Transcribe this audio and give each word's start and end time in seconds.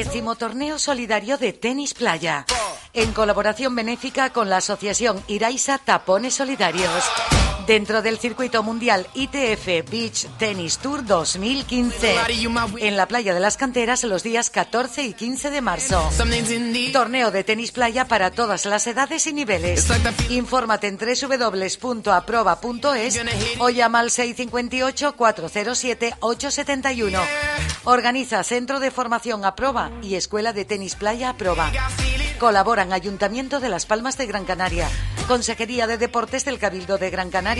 Décimo 0.00 0.34
torneo 0.34 0.78
solidario 0.78 1.36
de 1.36 1.52
tenis 1.52 1.92
playa. 1.92 2.46
En 2.94 3.12
colaboración 3.12 3.76
benéfica 3.76 4.32
con 4.32 4.48
la 4.48 4.56
asociación 4.56 5.22
Iraisa 5.28 5.76
Tapones 5.76 6.32
Solidarios. 6.32 7.04
Dentro 7.70 8.02
del 8.02 8.18
circuito 8.18 8.64
mundial 8.64 9.06
ITF 9.14 9.88
Beach 9.88 10.26
Tennis 10.40 10.78
Tour 10.78 11.06
2015. 11.06 12.16
En 12.80 12.96
la 12.96 13.06
playa 13.06 13.32
de 13.32 13.38
las 13.38 13.56
canteras 13.56 14.02
los 14.02 14.24
días 14.24 14.50
14 14.50 15.04
y 15.04 15.12
15 15.12 15.50
de 15.50 15.60
marzo. 15.60 16.10
Torneo 16.92 17.30
de 17.30 17.44
tenis 17.44 17.70
playa 17.70 18.08
para 18.08 18.32
todas 18.32 18.66
las 18.66 18.88
edades 18.88 19.28
y 19.28 19.32
niveles. 19.32 19.86
Infórmate 20.30 20.88
en 20.88 20.98
www.aproba.es 20.98 22.10
o 23.60 23.70
llama 23.70 24.00
al 24.00 24.10
658 24.10 25.14
407 25.14 26.16
871. 26.18 27.20
Organiza 27.84 28.42
Centro 28.42 28.80
de 28.80 28.90
Formación 28.90 29.44
Aproba 29.44 29.92
y 30.02 30.16
Escuela 30.16 30.52
de 30.52 30.64
Tenis 30.64 30.96
Playa 30.96 31.28
Aproba. 31.28 31.70
Colaboran 32.40 32.94
Ayuntamiento 32.94 33.60
de 33.60 33.68
Las 33.68 33.84
Palmas 33.84 34.16
de 34.16 34.24
Gran 34.24 34.46
Canaria, 34.46 34.88
Consejería 35.28 35.86
de 35.86 35.98
Deportes 35.98 36.46
del 36.46 36.58
Cabildo 36.58 36.96
de 36.96 37.10
Gran 37.10 37.28
Canaria, 37.28 37.59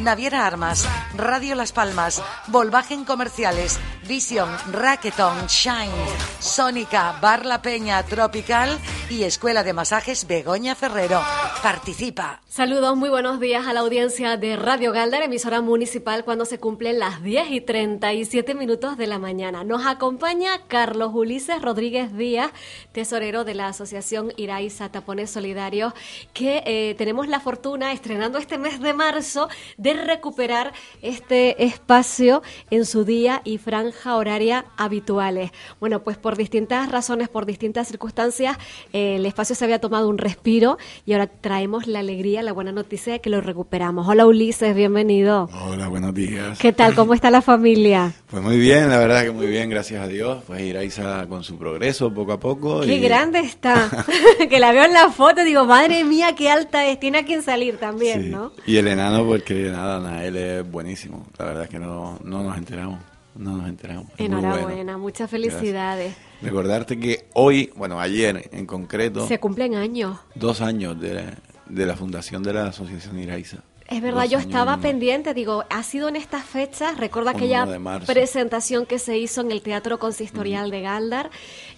Naviera 0.00 0.46
Armas, 0.46 0.86
Radio 1.14 1.54
Las 1.54 1.72
Palmas, 1.72 2.22
Volvagen 2.48 3.04
Comerciales, 3.04 3.78
Vision, 4.08 4.48
Racketon, 4.72 5.46
Shine, 5.48 5.92
Sónica, 6.40 7.18
Bar 7.20 7.44
La 7.44 7.60
Peña, 7.60 8.02
Tropical 8.04 8.78
y 9.10 9.24
Escuela 9.24 9.62
de 9.62 9.74
Masajes 9.74 10.26
Begoña 10.26 10.74
Ferrero. 10.74 11.20
Participa. 11.62 12.40
Saludos, 12.48 12.96
muy 12.96 13.10
buenos 13.10 13.38
días 13.38 13.66
a 13.66 13.74
la 13.74 13.80
audiencia 13.80 14.38
de 14.38 14.56
Radio 14.56 14.92
Galdar, 14.92 15.22
emisora 15.22 15.60
municipal, 15.60 16.24
cuando 16.24 16.46
se 16.46 16.58
cumplen 16.58 16.98
las 16.98 17.22
10 17.22 17.50
y 17.50 17.60
37 17.60 18.54
minutos 18.54 18.96
de 18.96 19.06
la 19.06 19.18
mañana. 19.18 19.62
Nos 19.62 19.86
acompaña 19.86 20.62
Carlos 20.68 21.10
Ulises 21.12 21.60
Rodríguez 21.60 22.16
Díaz, 22.16 22.50
tesorero 22.92 23.44
de 23.44 23.54
la 23.54 23.68
Asociación 23.68 24.32
Iraiza 24.36 24.90
Tapones 24.90 25.30
Solidarios, 25.30 25.92
que 26.32 26.62
eh, 26.64 26.94
tenemos 26.96 27.28
la 27.28 27.40
fortuna, 27.40 27.92
estrenando 27.92 28.38
este 28.38 28.56
mes 28.56 28.80
de 28.80 28.94
marzo, 28.94 29.48
de 29.76 29.92
recuperar 29.92 30.72
este 31.02 31.62
espacio 31.62 32.42
en 32.70 32.86
su 32.86 33.04
día 33.04 33.42
y 33.44 33.58
franja 33.58 33.97
horaria 34.06 34.64
habituales. 34.76 35.50
Bueno, 35.80 36.02
pues 36.02 36.16
por 36.16 36.36
distintas 36.36 36.90
razones, 36.90 37.28
por 37.28 37.46
distintas 37.46 37.88
circunstancias, 37.88 38.56
eh, 38.92 39.16
el 39.16 39.26
espacio 39.26 39.54
se 39.54 39.64
había 39.64 39.80
tomado 39.80 40.08
un 40.08 40.18
respiro 40.18 40.78
y 41.04 41.12
ahora 41.12 41.26
traemos 41.26 41.86
la 41.86 41.98
alegría, 42.00 42.42
la 42.42 42.52
buena 42.52 42.72
noticia 42.72 43.12
de 43.14 43.20
que 43.20 43.30
lo 43.30 43.40
recuperamos. 43.40 44.06
Hola 44.08 44.26
Ulises, 44.26 44.74
bienvenido. 44.74 45.48
Hola, 45.66 45.88
buenos 45.88 46.14
días. 46.14 46.58
¿Qué 46.58 46.72
tal? 46.72 46.94
¿Cómo 46.94 47.14
está 47.14 47.30
la 47.30 47.42
familia? 47.42 48.12
Pues 48.30 48.42
muy 48.42 48.58
bien, 48.58 48.88
la 48.90 48.98
verdad 48.98 49.22
que 49.24 49.30
muy 49.30 49.46
bien, 49.46 49.68
gracias 49.70 50.02
a 50.02 50.06
Dios. 50.06 50.42
Pues 50.46 50.60
Iraiza 50.62 51.26
con 51.28 51.42
su 51.44 51.56
progreso 51.58 52.12
poco 52.12 52.32
a 52.32 52.40
poco. 52.40 52.80
Qué 52.80 52.96
y- 52.96 53.00
grande 53.00 53.40
está. 53.40 53.88
que 54.50 54.60
la 54.60 54.72
veo 54.72 54.84
en 54.84 54.92
la 54.92 55.10
foto, 55.10 55.44
digo, 55.44 55.64
madre 55.64 56.04
mía, 56.04 56.34
qué 56.36 56.50
alta 56.50 56.86
es. 56.86 56.98
Tiene 57.00 57.18
a 57.18 57.24
quien 57.24 57.42
salir 57.42 57.78
también, 57.78 58.24
Sí. 58.24 58.28
¿no? 58.30 58.52
Y 58.66 58.76
el 58.76 58.88
enano, 58.88 59.24
porque 59.26 59.54
nada, 59.70 60.00
nada, 60.00 60.24
él 60.24 60.36
es 60.36 60.70
buenísimo. 60.70 61.26
La 61.38 61.44
verdad 61.46 61.62
es 61.64 61.68
que 61.70 61.78
no, 61.78 62.18
no 62.24 62.42
nos 62.42 62.56
enteramos. 62.56 62.98
No 63.34 63.56
nos 63.56 63.68
enteramos. 63.68 64.06
Enhorabuena, 64.18 64.66
bueno. 64.74 64.98
muchas 64.98 65.30
felicidades. 65.30 66.14
Recordarte 66.42 66.98
que 66.98 67.26
hoy, 67.34 67.70
bueno, 67.76 68.00
ayer 68.00 68.48
en 68.52 68.66
concreto, 68.66 69.26
Se 69.28 69.38
cumplen 69.38 69.74
años. 69.74 70.18
dos 70.34 70.60
años 70.60 71.00
de, 71.00 71.24
de 71.68 71.86
la 71.86 71.96
fundación 71.96 72.42
de 72.42 72.52
la 72.52 72.66
Asociación 72.68 73.18
Iraiza. 73.18 73.58
Es 73.88 74.02
verdad, 74.02 74.22
Dos 74.24 74.30
yo 74.32 74.38
estaba 74.38 74.74
en- 74.74 74.80
pendiente, 74.82 75.32
digo, 75.34 75.64
ha 75.70 75.82
sido 75.82 76.08
en 76.08 76.16
estas 76.16 76.44
fechas, 76.44 76.98
recuerda 76.98 77.30
aquella 77.30 77.66
presentación 78.06 78.84
que 78.86 78.98
se 78.98 79.16
hizo 79.18 79.40
en 79.40 79.50
el 79.50 79.62
Teatro 79.62 79.98
Consistorial 79.98 80.70
de 80.70 80.82
Galdar 80.82 81.30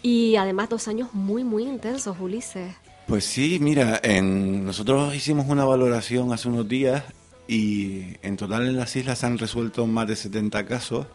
y 0.02 0.34
además 0.36 0.68
dos 0.70 0.88
años 0.88 1.14
muy, 1.14 1.44
muy 1.44 1.62
intensos, 1.64 2.16
Ulises. 2.18 2.74
Pues 3.06 3.24
sí, 3.24 3.58
mira, 3.60 4.00
en, 4.02 4.64
nosotros 4.64 5.14
hicimos 5.14 5.46
una 5.48 5.64
valoración 5.64 6.32
hace 6.32 6.48
unos 6.48 6.68
días 6.68 7.04
y 7.46 8.16
en 8.22 8.36
total 8.36 8.66
en 8.66 8.76
las 8.76 8.94
islas 8.96 9.18
se 9.18 9.26
han 9.26 9.38
resuelto 9.38 9.86
más 9.86 10.06
de 10.08 10.16
70 10.16 10.66
casos, 10.66 11.06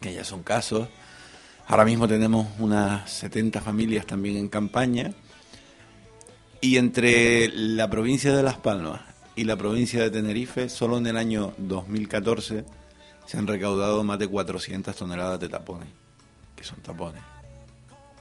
que 0.00 0.12
ya 0.14 0.24
son 0.24 0.42
casos. 0.42 0.88
Ahora 1.66 1.84
mismo 1.84 2.08
tenemos 2.08 2.48
unas 2.58 3.10
70 3.10 3.60
familias 3.60 4.06
también 4.06 4.36
en 4.36 4.48
campaña. 4.48 5.12
Y 6.60 6.76
entre 6.76 7.48
la 7.48 7.88
provincia 7.88 8.34
de 8.34 8.42
Las 8.42 8.58
Palmas 8.58 9.00
y 9.36 9.44
la 9.44 9.56
provincia 9.56 10.02
de 10.02 10.10
Tenerife, 10.10 10.68
solo 10.68 10.98
en 10.98 11.06
el 11.06 11.16
año 11.16 11.54
2014 11.58 12.64
se 13.26 13.38
han 13.38 13.46
recaudado 13.46 14.02
más 14.02 14.18
de 14.18 14.28
400 14.28 14.94
toneladas 14.94 15.40
de 15.40 15.48
tapones. 15.48 15.88
Que 16.56 16.64
son 16.64 16.80
tapones. 16.80 17.22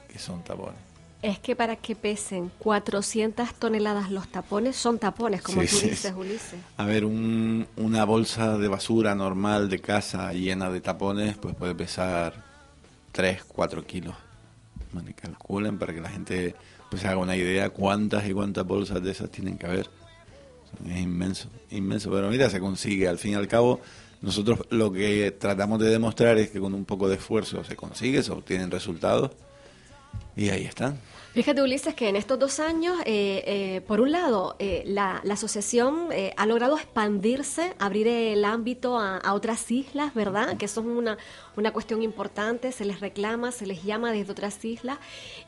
Que 0.07 0.19
son 0.19 0.43
tapones. 0.43 0.88
Es 1.21 1.37
que 1.39 1.53
para 1.55 1.75
que 1.75 1.97
pesen 1.97 2.49
400 2.59 3.53
toneladas 3.55 4.09
los 4.09 4.29
tapones, 4.29 4.77
son 4.77 4.99
tapones, 4.99 5.41
como 5.41 5.61
Sí, 5.63 5.67
tú 5.67 5.75
sí, 5.75 5.89
dices. 5.89 6.13
Ulises. 6.15 6.59
A 6.77 6.85
ver, 6.85 7.03
un- 7.03 7.67
una 7.75 8.05
bolsa 8.05 8.57
de 8.57 8.69
basura 8.69 9.15
normal 9.15 9.69
de 9.69 9.79
casa 9.79 10.31
llena 10.31 10.69
de 10.69 10.79
tapones, 10.79 11.35
pues 11.37 11.55
puede 11.55 11.75
pesar 11.75 12.45
3, 13.11 13.43
4 13.43 13.85
kilos. 13.85 14.15
Bueno, 14.93 15.11
calculen 15.21 15.77
para 15.77 15.93
que 15.93 16.01
la 16.01 16.09
gente 16.09 16.55
pues 16.89 17.03
haga 17.05 17.17
una 17.17 17.35
idea 17.35 17.69
cuántas 17.69 18.25
y 18.27 18.33
cuántas 18.33 18.65
bolsas 18.65 19.03
de 19.03 19.11
esas 19.11 19.29
tienen 19.29 19.57
que 19.57 19.65
haber. 19.67 19.89
Es 20.87 20.99
inmenso, 21.01 21.49
inmenso. 21.69 22.09
Pero 22.11 22.29
mira, 22.29 22.49
se 22.49 22.59
consigue. 22.61 23.07
Al 23.09 23.17
fin 23.19 23.33
y 23.33 23.35
al 23.35 23.47
cabo, 23.47 23.81
nosotros 24.21 24.59
lo 24.69 24.91
que 24.91 25.31
tratamos 25.31 25.79
de 25.81 25.89
demostrar 25.89 26.37
es 26.37 26.49
que 26.49 26.59
con 26.61 26.73
un 26.73 26.85
poco 26.85 27.09
de 27.09 27.15
esfuerzo 27.15 27.63
se 27.65 27.75
consigue, 27.75 28.23
se 28.23 28.31
obtienen 28.31 28.71
resultados. 28.71 29.31
Y 30.35 30.49
ahí 30.49 30.63
están. 30.65 30.97
Fíjate, 31.33 31.61
Ulises, 31.61 31.93
que 31.93 32.09
en 32.09 32.15
estos 32.15 32.39
dos 32.39 32.59
años, 32.59 32.97
eh, 33.05 33.43
eh, 33.45 33.81
por 33.87 34.01
un 34.01 34.11
lado, 34.11 34.55
eh, 34.57 34.83
la, 34.87 35.21
la 35.23 35.35
asociación 35.35 36.07
ha 36.35 36.45
logrado 36.47 36.75
expandirse, 36.75 37.73
abrir 37.77 38.07
el 38.07 38.43
ámbito 38.43 38.97
a, 38.97 39.17
a 39.17 39.33
otras 39.35 39.69
islas, 39.69 40.13
¿verdad? 40.15 40.57
Que 40.57 40.67
son 40.67 40.87
una, 40.89 41.17
una 41.55 41.71
cuestión 41.71 42.01
importante, 42.01 42.71
se 42.71 42.83
les 42.83 42.99
reclama, 42.99 43.51
se 43.51 43.67
les 43.67 43.83
llama 43.83 44.11
desde 44.11 44.31
otras 44.31 44.65
islas 44.65 44.97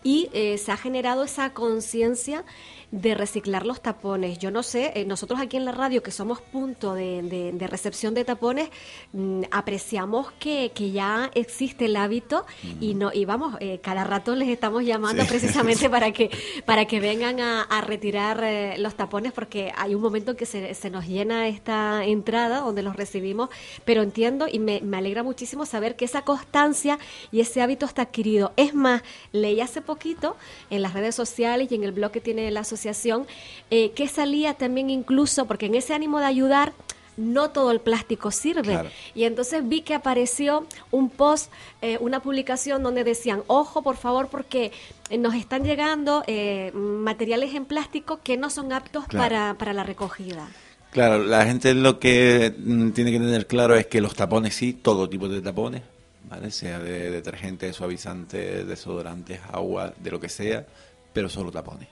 y 0.03 0.29
se 0.57 0.71
ha 0.71 0.77
generado 0.77 1.23
esa 1.23 1.51
conciencia 1.53 2.45
de 2.91 3.15
reciclar 3.15 3.65
los 3.65 3.81
tapones. 3.81 4.37
Yo 4.37 4.51
no 4.51 4.63
sé, 4.63 5.03
nosotros 5.07 5.39
aquí 5.39 5.57
en 5.57 5.65
la 5.65 5.71
radio, 5.71 6.03
que 6.03 6.11
somos 6.11 6.41
punto 6.41 6.93
de, 6.93 7.21
de- 7.23 7.51
de 7.53 7.67
recepción 7.67 8.13
de 8.13 8.23
tapones, 8.25 8.69
mm, 9.13 9.43
apreciamos 9.49 10.31
que, 10.39 10.71
que 10.75 10.91
ya 10.91 11.31
existe 11.33 11.85
el 11.85 11.95
hábito 11.95 12.45
y 12.79 12.93
no 12.93 13.11
y 13.13 13.25
vamos, 13.25 13.55
cada 13.81 14.03
rato 14.03 14.35
les 14.35 14.49
estamos 14.49 14.70
llamando 14.79 15.23
Sí. 15.23 15.29
precisamente 15.29 15.89
para 15.89 16.11
que 16.11 16.29
para 16.65 16.85
que 16.85 16.99
vengan 16.99 17.39
a, 17.39 17.61
a 17.63 17.81
retirar 17.81 18.41
eh, 18.43 18.77
los 18.77 18.95
tapones 18.95 19.33
porque 19.33 19.71
hay 19.75 19.95
un 19.95 20.01
momento 20.01 20.31
en 20.31 20.37
que 20.37 20.45
se, 20.45 20.73
se 20.73 20.89
nos 20.89 21.07
llena 21.07 21.47
esta 21.47 22.05
entrada 22.05 22.59
donde 22.59 22.81
los 22.83 22.95
recibimos, 22.95 23.49
pero 23.85 24.01
entiendo 24.03 24.47
y 24.51 24.59
me, 24.59 24.79
me 24.81 24.97
alegra 24.97 25.23
muchísimo 25.23 25.65
saber 25.65 25.95
que 25.95 26.05
esa 26.05 26.21
constancia 26.23 26.97
y 27.31 27.41
ese 27.41 27.61
hábito 27.61 27.85
está 27.85 28.03
adquirido. 28.03 28.53
Es 28.55 28.73
más, 28.73 29.01
leí 29.31 29.59
hace 29.61 29.81
poquito 29.81 30.35
en 30.69 30.81
las 30.81 30.93
redes 30.93 31.15
sociales 31.15 31.71
y 31.71 31.75
en 31.75 31.83
el 31.83 31.91
blog 31.91 32.11
que 32.11 32.21
tiene 32.21 32.49
la 32.51 32.61
asociación 32.61 33.27
eh, 33.69 33.91
que 33.91 34.07
salía 34.07 34.53
también 34.53 34.89
incluso, 34.89 35.45
porque 35.45 35.65
en 35.65 35.75
ese 35.75 35.93
ánimo 35.93 36.19
de 36.19 36.25
ayudar, 36.25 36.73
no 37.17 37.49
todo 37.51 37.71
el 37.71 37.79
plástico 37.81 38.31
sirve. 38.31 38.63
Claro. 38.63 38.89
Y 39.13 39.25
entonces 39.25 39.67
vi 39.67 39.81
que 39.81 39.93
apareció 39.93 40.65
un 40.91 41.09
post, 41.09 41.51
eh, 41.81 41.97
una 41.99 42.21
publicación 42.21 42.83
donde 42.83 43.03
decían, 43.03 43.43
ojo 43.47 43.81
por 43.81 43.97
favor, 43.97 44.27
porque 44.29 44.71
eh, 45.09 45.17
nos 45.17 45.35
están 45.35 45.63
llegando 45.63 46.23
eh, 46.27 46.71
materiales 46.73 47.53
en 47.53 47.65
plástico 47.65 48.19
que 48.23 48.37
no 48.37 48.49
son 48.49 48.73
aptos 48.73 49.05
Claro. 49.07 49.23
para, 49.29 49.53
para 49.55 49.73
la 49.73 49.83
recogida. 49.83 50.47
Claro, 50.91 51.19
la 51.23 51.45
gente 51.45 51.73
lo 51.73 51.99
que 51.99 52.53
mm, 52.57 52.89
tiene 52.91 53.11
que 53.11 53.19
tener 53.19 53.47
claro 53.47 53.75
es 53.75 53.87
que 53.87 54.01
los 54.01 54.13
tapones 54.15 54.53
sí, 54.55 54.73
todo 54.73 55.07
tipo 55.09 55.29
de 55.29 55.41
tapones, 55.41 55.83
¿vale? 56.29 56.51
Sea 56.51 56.79
de 56.79 57.11
detergente, 57.11 57.71
suavizante, 57.71 58.65
desodorantes, 58.65 59.39
agua, 59.51 59.93
de 59.97 60.11
lo 60.11 60.19
que 60.19 60.27
sea, 60.29 60.65
pero 61.13 61.29
solo 61.29 61.51
tapones. 61.51 61.87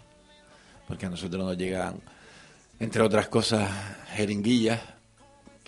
Porque 0.88 1.06
a 1.06 1.10
nosotros 1.10 1.46
nos 1.46 1.58
llegan, 1.58 1.96
entre 2.80 3.02
otras 3.02 3.30
cosas, 3.30 3.70
jeringuillas, 4.16 4.82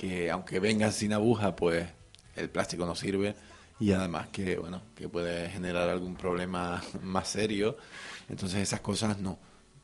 que 0.02 0.32
aunque 0.32 0.60
vengan 0.60 0.92
sin 0.92 1.14
aguja, 1.14 1.56
pues 1.56 1.88
el 2.36 2.50
plástico 2.50 2.88
no 2.88 2.96
sirve 2.96 3.36
y 3.80 3.92
además 3.92 4.30
que, 4.30 4.58
bueno, 4.58 4.82
que 4.96 5.08
puede 5.08 5.48
generar 5.52 5.90
algún 5.90 6.16
problema 6.16 6.82
más 7.04 7.28
serio. 7.28 7.78
Entonces 8.28 8.62
esas 8.62 8.80
cosas 8.80 9.20
no. 9.20 9.38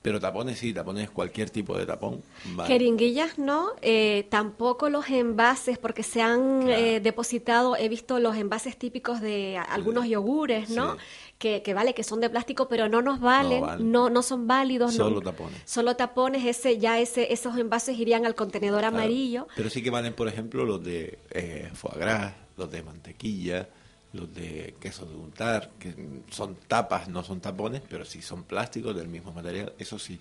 Pero 0.07 0.21
tapones 0.21 0.57
sí, 0.57 0.74
tapones, 0.74 1.09
cualquier 1.09 1.50
tipo 1.50 1.77
de 1.77 1.86
tapón. 1.86 2.21
vale. 2.56 2.71
Jeringuillas 2.71 3.38
no, 3.38 3.71
eh, 3.81 4.25
tampoco 4.30 4.89
los 4.89 5.09
envases, 5.09 5.77
porque 5.77 6.01
se 6.01 6.21
han 6.21 6.62
Claro. 6.62 6.81
eh, 6.81 7.00
depositado, 7.01 7.75
he 7.75 7.89
visto 7.89 8.18
los 8.19 8.38
envases 8.38 8.77
típicos 8.77 9.19
de 9.19 9.57
algunos 9.57 10.07
yogures, 10.07 10.69
¿no? 10.69 10.94
Sí. 10.94 11.00
Que, 11.39 11.62
que 11.62 11.74
vale, 11.74 11.94
que 11.94 12.04
son 12.06 12.21
de 12.21 12.30
plástico, 12.30 12.69
pero 12.69 12.88
no 12.88 13.01
nos 13.01 13.19
valen, 13.19 13.59
no, 13.59 13.68
valen. 13.68 13.92
no, 13.92 14.21
son 14.24 14.48
válidos. 14.48 14.98
no. 14.98 15.04
Solo 15.04 15.21
tapones. 15.21 15.59
Solo 15.65 15.95
tapones, 15.98 16.45
ese, 16.45 16.77
ya 16.80 17.00
ese, 17.00 17.33
esos 17.33 17.57
envases 17.57 18.00
irían 18.00 18.25
al 18.25 18.33
contenedor 18.33 18.80
Claro. 18.80 18.95
amarillo. 18.95 19.48
Pero 19.57 19.69
sí 19.69 19.83
que 19.83 19.89
valen, 19.89 20.13
por 20.13 20.30
ejemplo, 20.30 20.63
los 20.63 20.81
de 20.83 21.19
eh, 21.31 21.69
foie 21.74 22.00
gras, 22.00 22.33
los 22.56 22.71
de 22.71 22.81
mantequilla, 22.81 23.68
los 24.13 24.33
de 24.33 24.75
queso 24.80 25.06
de 25.06 25.15
untar, 25.15 25.69
que 25.80 25.94
son 26.30 26.56
tapas, 26.68 27.07
no 27.07 27.24
son 27.24 27.39
tapones, 27.39 27.81
pero 27.88 28.06
sí 28.06 28.21
son 28.21 28.44
plásticos 28.44 28.95
del 28.95 29.07
mismo 29.07 29.31
material, 29.31 29.74
eso 29.77 30.00
sí. 30.00 30.19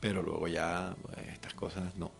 Pero 0.00 0.22
luego 0.22 0.48
ya 0.48 0.94
pues, 1.02 1.18
estas 1.32 1.54
cosas 1.54 1.94
no. 1.96 2.10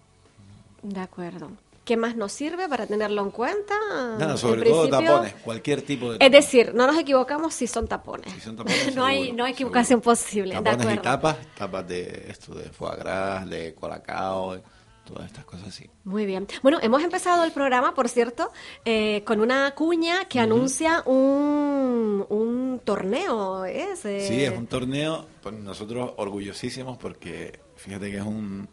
De 0.83 1.01
acuerdo. 1.01 1.51
¿Qué 1.85 1.97
más 1.97 2.15
nos 2.15 2.31
sirve 2.31 2.69
para 2.69 2.87
tenerlo 2.87 3.23
en 3.23 3.31
cuenta? 3.33 3.75
Nada, 4.17 4.37
sobre 4.37 4.63
todo 4.63 4.89
tapones, 4.89 5.35
cualquier 5.43 5.83
tipo 5.83 6.13
de 6.13 6.25
Es 6.25 6.31
decir, 6.31 6.73
no 6.75 6.87
nos 6.87 6.97
equivocamos 6.97 7.55
si 7.55 7.67
son 7.67 7.89
tapones. 7.89 8.33
Si 8.35 8.41
son 8.41 8.57
tapones 8.57 8.95
no, 8.95 9.05
hay, 9.05 9.33
no 9.33 9.45
hay 9.45 9.53
equivocación 9.53 10.01
posible. 10.01 10.55
Tapones 10.63 10.95
y 10.95 10.99
tapas, 10.99 11.39
tapas 11.57 11.89
de 11.89 12.27
esto 12.29 12.55
de 12.55 12.71
foie 12.71 12.97
gras, 12.97 13.51
de 13.51 13.75
colacao, 13.75 14.61
todas 15.05 15.27
estas 15.27 15.45
cosas 15.45 15.69
así. 15.69 15.91
Muy 16.05 16.27
bien. 16.27 16.47
Bueno, 16.63 16.79
hemos 16.83 17.03
empezado 17.03 17.45
el 17.45 17.53
programa, 17.53 17.95
por 17.95 18.09
cierto, 18.09 18.51
eh, 18.85 19.23
con 19.25 19.41
una 19.41 19.73
cuña 19.75 20.27
que 20.27 20.41
anuncia 20.41 21.03
un, 21.07 22.25
un 22.29 22.81
torneo. 22.85 23.65
¿es? 23.65 24.05
Eh, 24.05 24.27
sí, 24.27 24.43
es 24.43 24.57
un 24.57 24.67
torneo, 24.67 25.27
pues 25.43 25.55
nosotros 25.57 26.13
orgullosísimos 26.17 26.99
porque 26.99 27.61
fíjate 27.77 28.11
que 28.11 28.19
es 28.19 28.25
un 28.25 28.69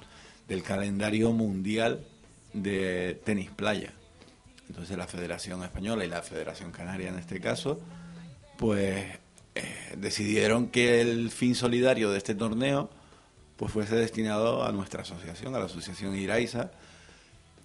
del 0.48 0.64
calendario 0.64 1.32
mundial 1.32 2.06
de 2.54 3.20
tenis 3.24 3.52
playa. 3.52 3.94
Entonces 4.68 4.98
la 4.98 5.08
Federación 5.08 5.64
Española 5.64 6.06
y 6.06 6.08
la 6.08 6.22
Federación 6.22 6.72
Canaria 6.72 7.10
en 7.10 7.20
este 7.20 7.40
caso, 7.40 7.80
pues 8.58 9.06
eh, 9.56 9.96
decidieron 9.98 10.68
que 10.68 11.02
el 11.02 11.32
fin 11.32 11.56
solidario 11.56 12.12
de 12.12 12.18
este 12.18 12.36
torneo 12.36 12.90
pues 13.60 13.74
fuese 13.74 13.98
destinado 13.98 14.64
a 14.64 14.72
nuestra 14.72 15.02
asociación, 15.02 15.54
a 15.54 15.60
la 15.60 15.66
Asociación 15.66 16.16
Iraiza. 16.16 16.72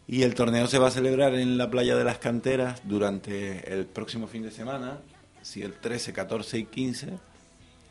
Y 0.08 0.22
el 0.22 0.34
torneo 0.34 0.66
se 0.66 0.78
va 0.78 0.88
a 0.88 0.90
celebrar 0.90 1.34
en 1.36 1.56
la 1.56 1.70
playa 1.70 1.94
de 1.94 2.02
las 2.02 2.18
canteras 2.18 2.82
durante 2.82 3.72
el 3.72 3.86
próximo 3.86 4.26
fin 4.26 4.42
de 4.42 4.50
semana, 4.50 4.98
si 5.42 5.62
el 5.62 5.74
13, 5.74 6.12
14 6.12 6.58
y 6.58 6.64
15. 6.64 7.08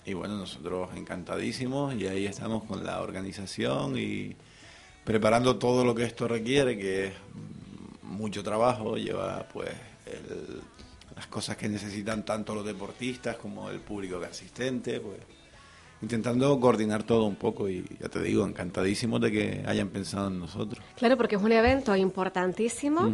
Y 0.05 0.13
bueno, 0.15 0.35
nosotros 0.35 0.89
encantadísimos 0.97 1.95
y 1.95 2.07
ahí 2.07 2.25
estamos 2.25 2.65
con 2.65 2.83
la 2.85 3.01
organización 3.01 3.97
y 3.97 4.35
preparando 5.05 5.55
todo 5.55 5.85
lo 5.85 5.95
que 5.95 6.03
esto 6.03 6.27
requiere, 6.27 6.77
que 6.77 7.05
es 7.07 7.13
mucho 8.01 8.43
trabajo, 8.43 8.97
lleva 8.97 9.47
pues 9.47 9.69
las 11.15 11.27
cosas 11.27 11.55
que 11.55 11.69
necesitan 11.69 12.25
tanto 12.25 12.53
los 12.53 12.65
deportistas 12.65 13.37
como 13.37 13.69
el 13.69 13.79
público 13.79 14.19
que 14.19 14.25
asistente, 14.25 14.99
pues 14.99 15.19
intentando 16.03 16.59
coordinar 16.59 17.03
todo 17.03 17.23
un 17.23 17.35
poco 17.35 17.69
y 17.69 17.85
ya 17.99 18.09
te 18.09 18.21
digo, 18.21 18.45
encantadísimo 18.45 19.19
de 19.19 19.31
que 19.31 19.63
hayan 19.65 19.87
pensado 19.87 20.27
en 20.27 20.39
nosotros. 20.39 20.83
Claro, 20.97 21.15
porque 21.17 21.35
es 21.37 21.41
un 21.41 21.51
evento 21.51 21.95
importantísimo. 21.95 23.11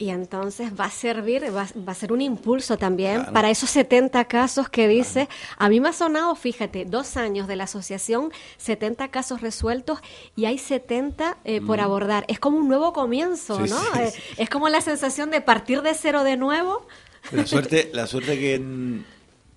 Y 0.00 0.10
entonces 0.10 0.70
va 0.78 0.84
a 0.84 0.90
servir, 0.90 1.42
va, 1.52 1.66
a 1.90 1.94
ser 1.94 2.12
un 2.12 2.20
impulso 2.20 2.78
también 2.78 3.26
para 3.32 3.50
esos 3.50 3.68
70 3.70 4.26
casos 4.26 4.68
que 4.68 4.86
dice. 4.86 5.28
A 5.56 5.68
mí 5.68 5.80
me 5.80 5.88
ha 5.88 5.92
sonado, 5.92 6.36
fíjate, 6.36 6.84
dos 6.84 7.16
años 7.16 7.48
de 7.48 7.56
la 7.56 7.64
asociación, 7.64 8.30
70 8.58 9.08
casos 9.08 9.40
resueltos 9.40 9.98
y 10.36 10.44
hay 10.44 10.58
70 10.58 11.38
eh, 11.44 11.60
por 11.60 11.80
abordar. 11.80 12.24
Es 12.28 12.38
como 12.38 12.58
un 12.58 12.68
nuevo 12.68 12.92
comienzo, 12.92 13.58
¿no? 13.58 13.80
Eh, 13.98 14.12
es 14.36 14.48
como 14.48 14.68
la 14.68 14.82
sensación 14.82 15.32
de 15.32 15.40
partir 15.40 15.82
de 15.82 15.92
cero 15.94 16.22
de 16.22 16.36
nuevo. 16.36 16.86
La 17.32 17.44
suerte, 17.44 17.90
la 17.92 18.06
suerte 18.06 18.38
que, 18.38 19.02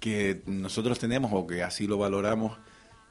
que 0.01 0.41
nosotros 0.47 0.99
tenemos, 0.99 1.31
o 1.33 1.47
que 1.47 1.63
así 1.63 1.87
lo 1.87 1.97
valoramos, 1.97 2.57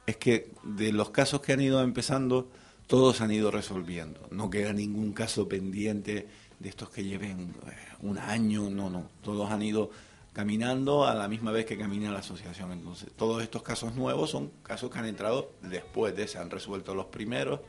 es 0.05 0.17
que 0.17 0.51
de 0.63 0.91
los 0.91 1.09
casos 1.09 1.41
que 1.41 1.53
han 1.53 1.61
ido 1.61 1.81
empezando, 1.81 2.51
todos 2.85 3.21
han 3.21 3.31
ido 3.31 3.49
resolviendo. 3.49 4.19
No 4.29 4.49
queda 4.49 4.73
ningún 4.73 5.13
caso 5.13 5.47
pendiente 5.47 6.27
de 6.59 6.69
estos 6.69 6.89
que 6.89 7.03
lleven 7.03 7.55
eh, 7.65 7.75
un 8.01 8.17
año, 8.17 8.69
no, 8.69 8.89
no, 8.89 9.09
todos 9.23 9.49
han 9.49 9.63
ido 9.63 9.89
caminando 10.33 11.05
a 11.05 11.15
la 11.15 11.29
misma 11.29 11.51
vez 11.51 11.65
que 11.65 11.77
camina 11.77 12.11
la 12.11 12.19
asociación. 12.19 12.73
Entonces, 12.73 13.09
todos 13.15 13.41
estos 13.41 13.63
casos 13.63 13.95
nuevos 13.95 14.29
son 14.29 14.51
casos 14.61 14.91
que 14.91 14.99
han 14.99 15.05
entrado 15.05 15.53
después 15.61 16.13
de, 16.15 16.27
se 16.27 16.39
han 16.39 16.49
resuelto 16.49 16.93
los 16.93 17.05
primeros 17.05 17.61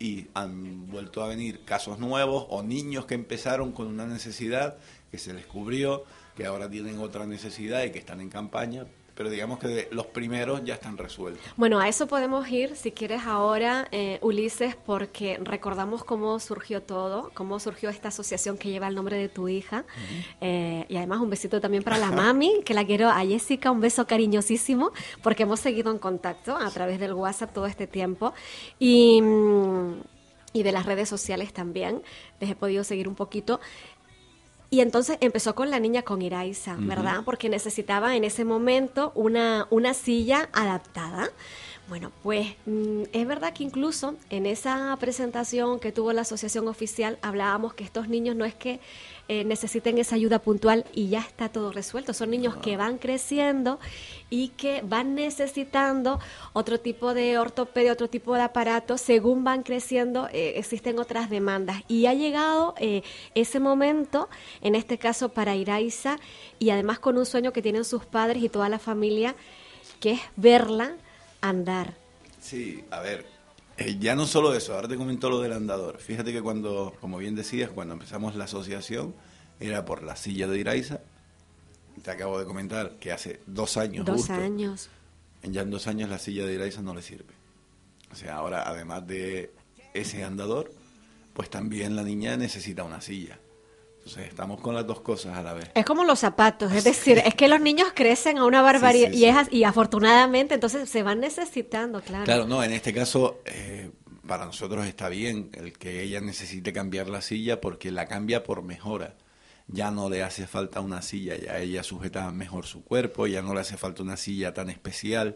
y 0.00 0.28
han 0.32 0.88
vuelto 0.88 1.22
a 1.22 1.28
venir 1.28 1.60
casos 1.64 1.98
nuevos 1.98 2.46
o 2.48 2.62
niños 2.62 3.04
que 3.04 3.14
empezaron 3.14 3.70
con 3.70 3.86
una 3.86 4.06
necesidad 4.06 4.78
que 5.10 5.18
se 5.18 5.34
descubrió, 5.34 6.04
que 6.34 6.46
ahora 6.46 6.70
tienen 6.70 6.98
otra 6.98 7.26
necesidad 7.26 7.84
y 7.84 7.92
que 7.92 7.98
están 7.98 8.22
en 8.22 8.30
campaña, 8.30 8.86
pero 9.20 9.28
digamos 9.28 9.58
que 9.58 9.86
los 9.90 10.06
primeros 10.06 10.64
ya 10.64 10.72
están 10.72 10.96
resueltos. 10.96 11.44
Bueno, 11.58 11.78
a 11.78 11.88
eso 11.88 12.06
podemos 12.06 12.48
ir, 12.48 12.74
si 12.74 12.90
quieres, 12.90 13.26
ahora, 13.26 13.86
eh, 13.92 14.18
Ulises, 14.22 14.76
porque 14.76 15.38
recordamos 15.42 16.04
cómo 16.04 16.40
surgió 16.40 16.80
todo, 16.80 17.30
cómo 17.34 17.60
surgió 17.60 17.90
esta 17.90 18.08
asociación 18.08 18.56
que 18.56 18.70
lleva 18.70 18.88
el 18.88 18.94
nombre 18.94 19.18
de 19.18 19.28
tu 19.28 19.46
hija, 19.46 19.84
eh, 20.40 20.86
y 20.88 20.96
además 20.96 21.20
un 21.20 21.28
besito 21.28 21.60
también 21.60 21.82
para 21.82 21.98
la 21.98 22.10
mami, 22.10 22.62
que 22.64 22.72
la 22.72 22.86
quiero, 22.86 23.10
a 23.10 23.20
Jessica, 23.20 23.70
un 23.70 23.80
beso 23.80 24.06
cariñosísimo, 24.06 24.90
porque 25.22 25.42
hemos 25.42 25.60
seguido 25.60 25.92
en 25.92 25.98
contacto 25.98 26.56
a 26.56 26.70
través 26.70 26.98
del 26.98 27.12
WhatsApp 27.12 27.52
todo 27.52 27.66
este 27.66 27.86
tiempo, 27.86 28.32
y 28.78 29.20
mm, 29.20 30.00
y 30.52 30.62
de 30.62 30.72
las 30.72 30.86
redes 30.86 31.08
sociales 31.08 31.52
también. 31.52 32.02
Les 32.40 32.50
he 32.50 32.56
podido 32.56 32.84
seguir 32.84 33.08
un 33.08 33.14
poquito. 33.14 33.60
Y 34.70 34.80
entonces 34.80 35.18
empezó 35.20 35.56
con 35.56 35.68
la 35.70 35.80
niña 35.80 36.02
con 36.02 36.22
Iraiza, 36.22 36.76
¿verdad? 36.78 37.22
Porque 37.24 37.48
necesitaba 37.48 38.14
en 38.14 38.22
ese 38.22 38.44
momento 38.44 39.10
una, 39.16 39.66
una 39.70 39.94
silla 39.94 40.48
adaptada. 40.52 41.30
Bueno, 41.90 42.12
pues 42.22 42.54
mm, 42.66 43.02
es 43.12 43.26
verdad 43.26 43.52
que 43.52 43.64
incluso 43.64 44.14
en 44.30 44.46
esa 44.46 44.96
presentación 45.00 45.80
que 45.80 45.90
tuvo 45.90 46.12
la 46.12 46.20
asociación 46.20 46.68
oficial 46.68 47.18
hablábamos 47.20 47.74
que 47.74 47.82
estos 47.82 48.08
niños 48.08 48.36
no 48.36 48.44
es 48.44 48.54
que 48.54 48.78
eh, 49.26 49.42
necesiten 49.42 49.98
esa 49.98 50.14
ayuda 50.14 50.38
puntual 50.38 50.84
y 50.94 51.08
ya 51.08 51.18
está 51.18 51.48
todo 51.48 51.72
resuelto. 51.72 52.14
Son 52.14 52.30
niños 52.30 52.56
que 52.58 52.76
van 52.76 52.98
creciendo 52.98 53.80
y 54.30 54.50
que 54.50 54.82
van 54.82 55.16
necesitando 55.16 56.20
otro 56.52 56.78
tipo 56.78 57.12
de 57.12 57.38
ortopedia, 57.38 57.92
otro 57.92 58.08
tipo 58.08 58.36
de 58.36 58.42
aparato. 58.42 58.96
Según 58.96 59.42
van 59.42 59.64
creciendo, 59.64 60.28
eh, 60.32 60.52
existen 60.58 61.00
otras 61.00 61.28
demandas. 61.28 61.82
Y 61.88 62.06
ha 62.06 62.14
llegado 62.14 62.76
eh, 62.78 63.02
ese 63.34 63.58
momento, 63.58 64.28
en 64.60 64.76
este 64.76 64.96
caso 64.96 65.30
para 65.30 65.56
Iraiza, 65.56 66.20
y 66.60 66.70
además 66.70 67.00
con 67.00 67.18
un 67.18 67.26
sueño 67.26 67.52
que 67.52 67.62
tienen 67.62 67.84
sus 67.84 68.06
padres 68.06 68.44
y 68.44 68.48
toda 68.48 68.68
la 68.68 68.78
familia, 68.78 69.34
que 69.98 70.12
es 70.12 70.20
verla 70.36 70.94
andar. 71.40 71.94
Sí, 72.40 72.84
a 72.90 73.00
ver, 73.00 73.26
eh, 73.76 73.96
ya 73.98 74.14
no 74.14 74.26
solo 74.26 74.54
eso, 74.54 74.74
ahora 74.74 74.88
te 74.88 74.96
comentó 74.96 75.30
lo 75.30 75.40
del 75.40 75.52
andador. 75.52 75.98
Fíjate 75.98 76.32
que 76.32 76.42
cuando, 76.42 76.94
como 77.00 77.18
bien 77.18 77.34
decías, 77.34 77.70
cuando 77.70 77.94
empezamos 77.94 78.34
la 78.36 78.44
asociación, 78.44 79.14
era 79.58 79.84
por 79.84 80.02
la 80.02 80.16
silla 80.16 80.46
de 80.46 80.58
Iraiza. 80.58 81.00
Te 82.02 82.10
acabo 82.10 82.38
de 82.38 82.46
comentar 82.46 82.92
que 82.98 83.12
hace 83.12 83.40
dos 83.46 83.76
años. 83.76 84.06
Dos 84.06 84.30
años. 84.30 84.88
Ya 85.42 85.62
en 85.62 85.70
dos 85.70 85.86
años 85.86 86.08
la 86.08 86.18
silla 86.18 86.46
de 86.46 86.54
Iraiza 86.54 86.82
no 86.82 86.94
le 86.94 87.02
sirve. 87.02 87.34
O 88.10 88.14
sea, 88.14 88.36
ahora 88.36 88.68
además 88.68 89.06
de 89.06 89.52
ese 89.94 90.24
andador, 90.24 90.72
pues 91.32 91.50
también 91.50 91.96
la 91.96 92.02
niña 92.02 92.36
necesita 92.36 92.84
una 92.84 93.00
silla. 93.00 93.38
Entonces 94.00 94.28
estamos 94.28 94.60
con 94.60 94.74
las 94.74 94.86
dos 94.86 95.00
cosas 95.00 95.36
a 95.36 95.42
la 95.42 95.52
vez. 95.52 95.70
Es 95.74 95.84
como 95.84 96.04
los 96.04 96.18
zapatos, 96.18 96.72
es 96.72 96.84
decir, 96.84 97.18
es 97.18 97.34
que 97.34 97.48
los 97.48 97.60
niños 97.60 97.88
crecen 97.94 98.38
a 98.38 98.46
una 98.46 98.62
barbaridad 98.62 99.12
y, 99.12 99.26
es, 99.26 99.36
y 99.52 99.64
afortunadamente 99.64 100.54
entonces 100.54 100.88
se 100.88 101.02
van 101.02 101.20
necesitando, 101.20 102.00
claro. 102.00 102.24
Claro, 102.24 102.46
no, 102.46 102.64
en 102.64 102.72
este 102.72 102.94
caso 102.94 103.40
eh, 103.44 103.90
para 104.26 104.46
nosotros 104.46 104.86
está 104.86 105.10
bien 105.10 105.50
el 105.52 105.74
que 105.74 106.02
ella 106.02 106.20
necesite 106.22 106.72
cambiar 106.72 107.10
la 107.10 107.20
silla 107.20 107.60
porque 107.60 107.90
la 107.90 108.06
cambia 108.06 108.42
por 108.42 108.62
mejora. 108.62 109.16
Ya 109.68 109.90
no 109.90 110.08
le 110.08 110.22
hace 110.22 110.46
falta 110.46 110.80
una 110.80 111.02
silla, 111.02 111.36
ya 111.36 111.58
ella 111.58 111.82
sujeta 111.82 112.32
mejor 112.32 112.66
su 112.66 112.82
cuerpo, 112.82 113.26
ya 113.26 113.42
no 113.42 113.54
le 113.54 113.60
hace 113.60 113.76
falta 113.76 114.02
una 114.02 114.16
silla 114.16 114.54
tan 114.54 114.70
especial. 114.70 115.34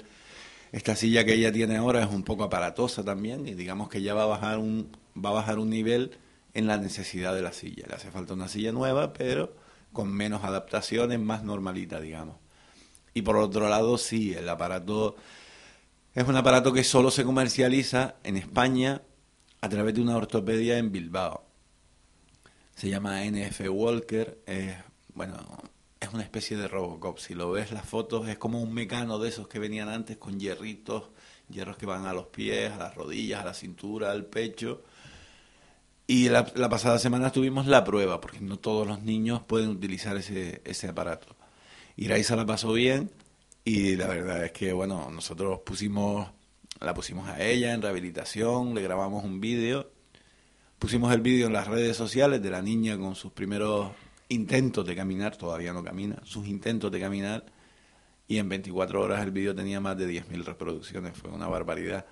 Esta 0.73 0.97
silla 0.97 1.25
que 1.25 1.35
ella 1.35 1.53
tiene 1.53 1.77
ahora 1.77 2.03
es 2.03 2.11
un 2.11 2.25
poco 2.25 2.45
aparatosa 2.45 3.05
también 3.05 3.47
y 3.47 3.55
digamos 3.55 3.91
que 3.91 4.03
ya 4.03 4.15
va 4.15 4.25
a 4.25 4.27
bajar 4.27 4.59
un 4.59 4.97
va 5.17 5.29
a 5.29 5.35
bajar 5.35 5.61
un 5.61 5.71
nivel 5.71 6.19
en 6.55 6.67
la 6.69 6.79
necesidad 6.79 7.35
de 7.35 7.43
la 7.43 7.53
silla. 7.53 7.85
Le 7.89 7.97
hace 7.97 8.11
falta 8.11 8.33
una 8.33 8.49
silla 8.49 8.73
nueva, 8.73 9.13
pero 9.13 9.55
con 9.93 10.13
menos 10.13 10.45
adaptaciones, 10.45 11.21
más 11.21 11.45
normalita, 11.45 12.01
digamos. 12.01 12.37
Y 13.13 13.23
por 13.23 13.37
otro 13.37 13.69
lado, 13.69 13.99
sí, 13.99 14.33
el 14.33 14.49
aparato 14.49 15.17
es 16.15 16.27
un 16.27 16.37
aparato 16.37 16.73
que 16.73 16.85
solo 16.85 17.11
se 17.11 17.25
comercializa 17.25 18.17
en 18.23 18.37
España 18.37 19.03
a 19.61 19.69
través 19.69 19.95
de 19.95 20.01
una 20.01 20.17
ortopedia 20.17 20.79
en 20.79 20.93
Bilbao. 20.93 21.45
Se 22.77 22.89
llama 22.89 23.25
NF 23.25 23.61
Walker. 23.69 24.39
Es, 24.47 24.77
bueno, 25.13 25.37
es 25.99 26.13
una 26.13 26.23
especie 26.23 26.57
de 26.57 26.69
Robocop. 26.69 27.19
Si 27.19 27.35
lo 27.35 27.51
ves 27.51 27.73
las 27.73 27.85
fotos, 27.85 28.29
es 28.29 28.39
como 28.39 28.63
un 28.63 28.73
mecano 28.73 29.19
de 29.19 29.29
esos 29.29 29.49
que 29.49 29.59
venían 29.59 29.89
antes 29.89 30.17
con 30.17 30.39
hierritos, 30.39 31.05
hierros 31.49 31.77
que 31.77 31.87
van 31.87 32.07
a 32.07 32.13
los 32.13 32.27
pies, 32.27 32.73
a 32.73 32.79
las 32.79 32.95
rodillas, 32.95 33.43
a 33.43 33.47
la 33.47 33.55
cintura, 33.55 34.13
al 34.13 34.27
pecho 34.27 34.83
y 36.07 36.29
la, 36.29 36.45
pasada 36.45 36.99
semana 36.99 37.33
tuvimos 37.33 37.67
la 37.67 37.85
prueba, 37.85 38.21
porque 38.21 38.41
no 38.41 38.59
todos 38.59 38.87
los 38.87 39.03
niños 39.03 39.43
pueden 39.43 39.71
utilizar 39.71 40.17
ese, 40.17 40.61
ese 40.65 40.89
aparato. 40.89 41.35
Iraisa 41.97 42.37
la 42.37 42.45
pasó 42.45 42.73
bien 42.73 43.11
y 43.65 43.97
la 43.97 44.09
verdad 44.09 44.45
es 44.45 44.53
que, 44.53 44.73
bueno, 44.73 45.11
nosotros 45.11 45.61
pusimos, 45.65 46.29
la 46.81 46.93
pusimos 46.93 47.29
a 47.29 47.43
ella 47.43 47.73
en 47.73 47.81
rehabilitación, 47.81 48.75
le 48.75 48.83
grabamos 48.83 49.25
un 49.25 49.41
vídeo, 49.41 49.91
pusimos 50.79 51.15
el 51.15 51.23
vídeo 51.23 51.47
en 51.47 51.55
las 51.55 51.69
redes 51.69 51.97
sociales 51.97 52.43
de 52.43 52.51
la 52.51 52.61
niña 52.61 52.99
con 52.99 53.15
sus 53.15 53.33
primeros 53.33 53.93
intentos 54.29 54.87
de 54.87 54.95
caminar, 54.95 55.37
todavía 55.37 55.73
no 55.73 55.83
camina, 55.83 56.21
sus 56.25 56.47
intentos 56.47 56.93
de 56.93 57.01
caminar, 57.01 57.47
y 58.29 58.39
en 58.39 58.49
24 58.49 59.01
horas 59.01 59.23
el 59.23 59.31
vídeo 59.31 59.55
tenía 59.55 59.81
más 59.81 59.97
de 59.97 60.09
10.000 60.09 60.45
reproducciones, 60.45 61.17
fue 61.17 61.31
una 61.31 61.47
barbaridad. 61.47 62.05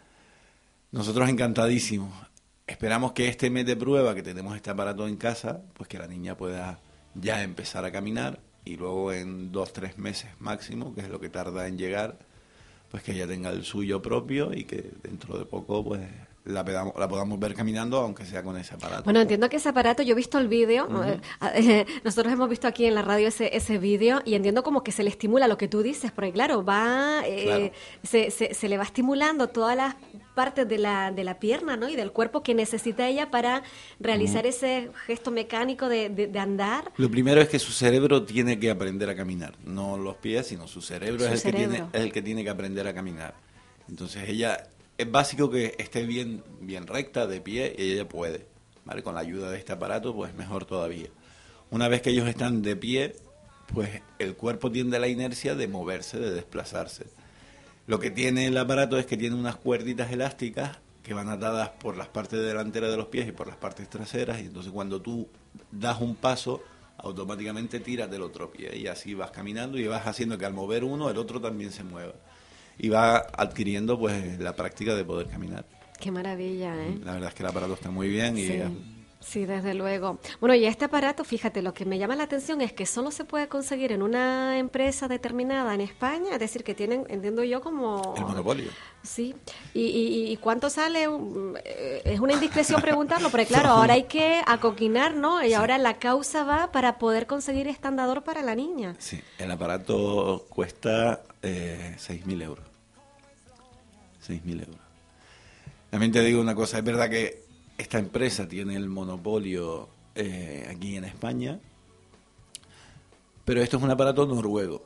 Nosotros 0.91 1.29
encantadísimos. 1.29 2.32
Esperamos 2.66 3.12
que 3.12 3.28
este 3.28 3.50
mes 3.50 3.66
de 3.66 3.76
prueba, 3.76 4.14
que 4.14 4.23
tenemos 4.23 4.54
este 4.57 4.71
aparato 4.71 5.07
en 5.09 5.16
casa, 5.16 5.61
pues 5.75 5.88
que 5.88 5.99
la 5.99 6.07
niña 6.07 6.37
pueda 6.37 6.78
ya 7.14 7.42
empezar 7.42 7.85
a 7.85 7.92
caminar 7.92 8.40
y 8.64 8.76
luego 8.76 9.12
en 9.12 9.50
dos, 9.52 9.73
tres 9.73 9.99
meses 9.99 10.31
máximo, 10.38 10.95
que 10.95 11.02
es 11.02 11.09
lo 11.09 11.21
que 11.21 11.28
tarda 11.28 11.66
en 11.66 11.76
llegar, 11.76 12.19
pues 12.90 13.02
que 13.02 13.12
ella 13.12 13.26
tenga 13.26 13.50
el 13.50 13.64
suyo 13.64 14.00
propio 14.00 14.52
y 14.54 14.64
que 14.64 14.90
dentro 15.02 15.38
de 15.38 15.45
poco 15.45 15.85
pues 15.85 16.02
la, 16.45 16.64
podamos, 16.64 16.95
la 16.97 17.09
podamos 17.09 17.38
ver 17.38 17.54
caminando, 17.54 17.99
aunque 17.99 18.25
sea 18.25 18.42
con 18.42 18.57
ese 18.57 18.75
aparato. 18.75 19.04
Bueno, 19.04 19.21
entiendo 19.21 19.49
que 19.49 19.57
ese 19.57 19.69
aparato, 19.69 20.02
yo 20.02 20.12
he 20.12 20.16
visto 20.16 20.38
el 20.38 20.49
vídeo, 20.49 20.88
eh, 21.04 21.21
eh, 21.54 21.87
nosotros 22.04 22.33
hemos 22.33 22.49
visto 22.49 22.69
aquí 22.69 22.85
en 22.85 22.95
la 22.95 23.02
radio 23.02 23.28
ese, 23.28 23.57
ese 23.57 23.78
vídeo 23.78 24.21
y 24.25 24.35
entiendo 24.35 24.62
como 24.62 24.83
que 24.83 24.92
se 24.92 25.02
le 25.02 25.11
estimula 25.11 25.49
lo 25.49 25.59
que 25.59 25.69
tú 25.69 25.83
dices, 25.83 26.12
porque 26.12 26.33
claro, 26.33 26.64
va, 26.64 27.23
eh, 27.26 27.73
Se, 28.02 28.31
se, 28.31 28.54
se, 28.54 28.69
le 28.69 28.76
va 28.76 28.85
estimulando 28.85 29.49
todas 29.49 29.76
las 29.76 29.97
partes 30.35 30.69
de 30.69 30.79
la, 30.79 31.12
de 31.12 31.25
la 31.25 31.39
pierna 31.39 31.77
¿no? 31.77 31.89
y 31.89 31.97
del 31.97 32.12
cuerpo 32.12 32.43
que 32.43 32.55
necesita 32.55 33.09
ella 33.09 33.31
para 33.31 33.62
realizar 34.01 34.47
ese 34.47 34.91
gesto 35.07 35.31
mecánico 35.31 35.89
de, 35.89 36.09
de, 36.09 36.39
andar. 36.39 36.93
Lo 36.97 37.11
primero 37.11 37.41
es 37.41 37.49
que 37.49 37.59
su 37.59 37.73
cerebro 37.73 38.25
tiene 38.25 38.59
que 38.59 38.71
aprender 38.71 39.11
a 39.11 39.17
caminar, 39.17 39.55
no 39.65 39.97
los 39.97 40.17
pies, 40.17 40.47
sino 40.49 40.67
su 40.67 40.83
cerebro, 40.83 41.25
es, 41.27 41.45
el 41.45 41.53
Que 41.53 41.59
tiene, 41.59 41.85
es 41.93 42.01
el 42.01 42.12
que 42.12 42.23
tiene 42.23 42.45
que 42.45 42.51
aprender 42.51 42.87
a 42.87 42.95
caminar. 42.95 43.35
Entonces 43.89 44.29
ella 44.29 44.69
es 44.99 45.11
básico 45.11 45.51
que 45.51 45.75
esté 45.79 46.05
bien, 46.05 46.43
bien 46.61 46.87
recta, 46.87 47.27
de 47.27 47.41
pie, 47.41 47.75
y 47.77 47.93
ella 47.93 48.09
puede. 48.09 48.47
¿vale? 48.85 49.03
Con 49.03 49.15
la 49.15 49.21
ayuda 49.21 49.51
de 49.51 49.59
este 49.59 49.73
aparato, 49.73 50.15
pues 50.15 50.35
mejor 50.35 50.65
todavía. 50.65 51.09
Una 51.71 51.89
vez 51.89 52.03
que 52.03 52.11
ellos 52.11 52.29
están 52.29 52.62
de 52.62 52.77
pie, 52.77 53.17
pues 53.73 54.03
el 54.19 54.37
cuerpo 54.37 54.71
tiende 54.71 54.97
a 54.97 55.01
la 55.01 55.09
inercia 55.09 55.55
de 55.55 55.69
moverse, 55.69 56.19
de 56.19 56.31
desplazarse. 56.31 57.07
Lo 57.87 57.99
que 57.99 58.11
tiene 58.11 58.47
el 58.47 58.57
aparato 58.57 58.99
es 58.99 59.07
que 59.07 59.17
tiene 59.17 59.37
unas 59.37 59.57
cuerditas 59.57 60.12
elásticas 60.12 60.79
que 61.03 61.15
van 61.15 61.29
atadas 61.29 61.71
por 61.71 61.97
las 61.97 62.09
partes 62.09 62.41
delanteras 62.41 62.91
de 62.91 62.97
los 62.97 63.07
pies 63.07 63.27
y 63.29 63.33
por 63.33 63.49
las 63.49 63.57
partes 63.57 63.89
traseras, 63.91 64.41
y 64.41 64.47
entonces 64.47 64.71
cuando 64.73 65.03
tú 65.03 65.29
das 65.73 66.01
un 66.01 66.15
paso, 66.15 66.62
automáticamente 66.99 67.81
tiras 67.81 68.09
del 68.11 68.23
otro 68.23 68.53
pie 68.53 68.77
y 68.77 68.87
así 68.87 69.15
vas 69.15 69.33
caminando 69.33 69.79
y 69.79 69.87
vas 69.89 70.07
haciendo 70.07 70.39
que 70.39 70.47
al 70.47 70.55
mover 70.55 70.85
uno 70.85 71.11
el 71.11 71.19
otro 71.19 71.41
también 71.41 71.73
se 71.73 71.83
mueva 71.83 72.12
y 72.79 72.89
va 72.89 73.17
adquiriendo 73.17 73.99
pues 73.99 74.39
la 74.39 74.55
práctica 74.55 74.95
de 74.95 75.05
poder 75.05 75.27
caminar. 75.27 75.65
Qué 75.99 76.11
maravilla, 76.11 76.75
¿eh? 76.81 76.99
La 77.05 77.15
verdad 77.15 77.29
es 77.31 77.35
que 77.35 77.43
el 77.43 77.49
aparato 77.49 77.75
está 77.75 77.91
muy 77.91 78.09
bien 78.09 78.39
y... 78.39 78.47
Sí. 78.47 78.62
Desde 79.23 79.75
luego. 79.75 80.19
Bueno, 80.41 80.55
y 80.55 80.67
este 80.67 80.85
aparato, 80.85 81.25
fíjate, 81.25 81.62
lo 81.62 81.73
que 81.73 81.85
me 81.85 81.99
llama 81.99 82.17
la 82.17 82.25
atención 82.25 82.61
es 82.61 82.73
que 82.73 82.87
solo 82.87 83.11
se 83.11 83.25
puede 83.25 83.49
conseguir 83.49 83.93
en 83.93 84.02
una 84.02 84.59
empresa 84.59 85.09
determinada 85.09 85.75
en 85.75 85.81
España, 85.81 86.33
es 86.33 86.38
decir, 86.38 86.64
que 86.64 86.75
tienen, 86.75 87.07
entiendo 87.09 87.43
yo, 87.45 87.61
como... 87.61 88.14
El 88.17 88.25
monopolio. 88.25 88.71
Sí. 89.02 89.35
¿Y, 89.75 90.31
y, 90.31 90.37
cuánto 90.37 90.71
sale? 90.71 91.09
Es 92.05 92.21
una 92.21 92.35
indiscreción 92.35 92.81
preguntarlo, 92.81 93.31
porque 93.31 93.47
claro, 93.47 93.69
ahora 93.71 93.95
hay 93.95 94.05
que 94.05 94.43
acoquinar, 94.47 95.14
¿no? 95.14 95.45
Y 95.45 95.55
ahora 95.55 95.79
la 95.79 95.99
causa 95.99 96.45
va 96.45 96.71
para 96.71 96.99
poder 96.99 97.26
conseguir 97.26 97.69
este 97.69 97.88
andador 97.88 98.23
para 98.23 98.43
la 98.43 98.55
niña. 98.55 98.95
Sí, 98.99 99.21
el 99.38 99.50
aparato 99.50 100.47
cuesta 100.49 101.23
eh, 101.43 101.97
6.000 101.99 102.43
euros. 102.43 102.64
6.000 104.26 104.61
euros. 104.61 104.76
También 105.91 106.12
te 106.12 106.23
digo 106.23 106.41
una 106.41 106.55
cosa, 106.55 106.79
es 106.79 106.85
verdad 106.85 107.11
que 107.11 107.42
esta 107.83 107.99
empresa 107.99 108.49
tiene 108.49 108.77
el 108.77 108.89
monopolio 108.89 109.89
eh, 110.15 110.69
aquí 110.71 110.97
en 110.97 111.05
España, 111.05 111.59
pero 113.45 113.61
esto 113.61 113.77
es 113.77 113.83
un 113.83 113.91
aparato 113.91 114.25
noruego. 114.25 114.85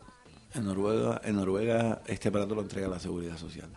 En 0.54 0.64
Noruega, 0.64 1.20
en 1.22 1.36
Noruega 1.36 2.02
este 2.06 2.28
aparato 2.28 2.54
lo 2.54 2.62
entrega 2.62 2.88
la 2.88 2.98
Seguridad 2.98 3.36
Social. 3.36 3.68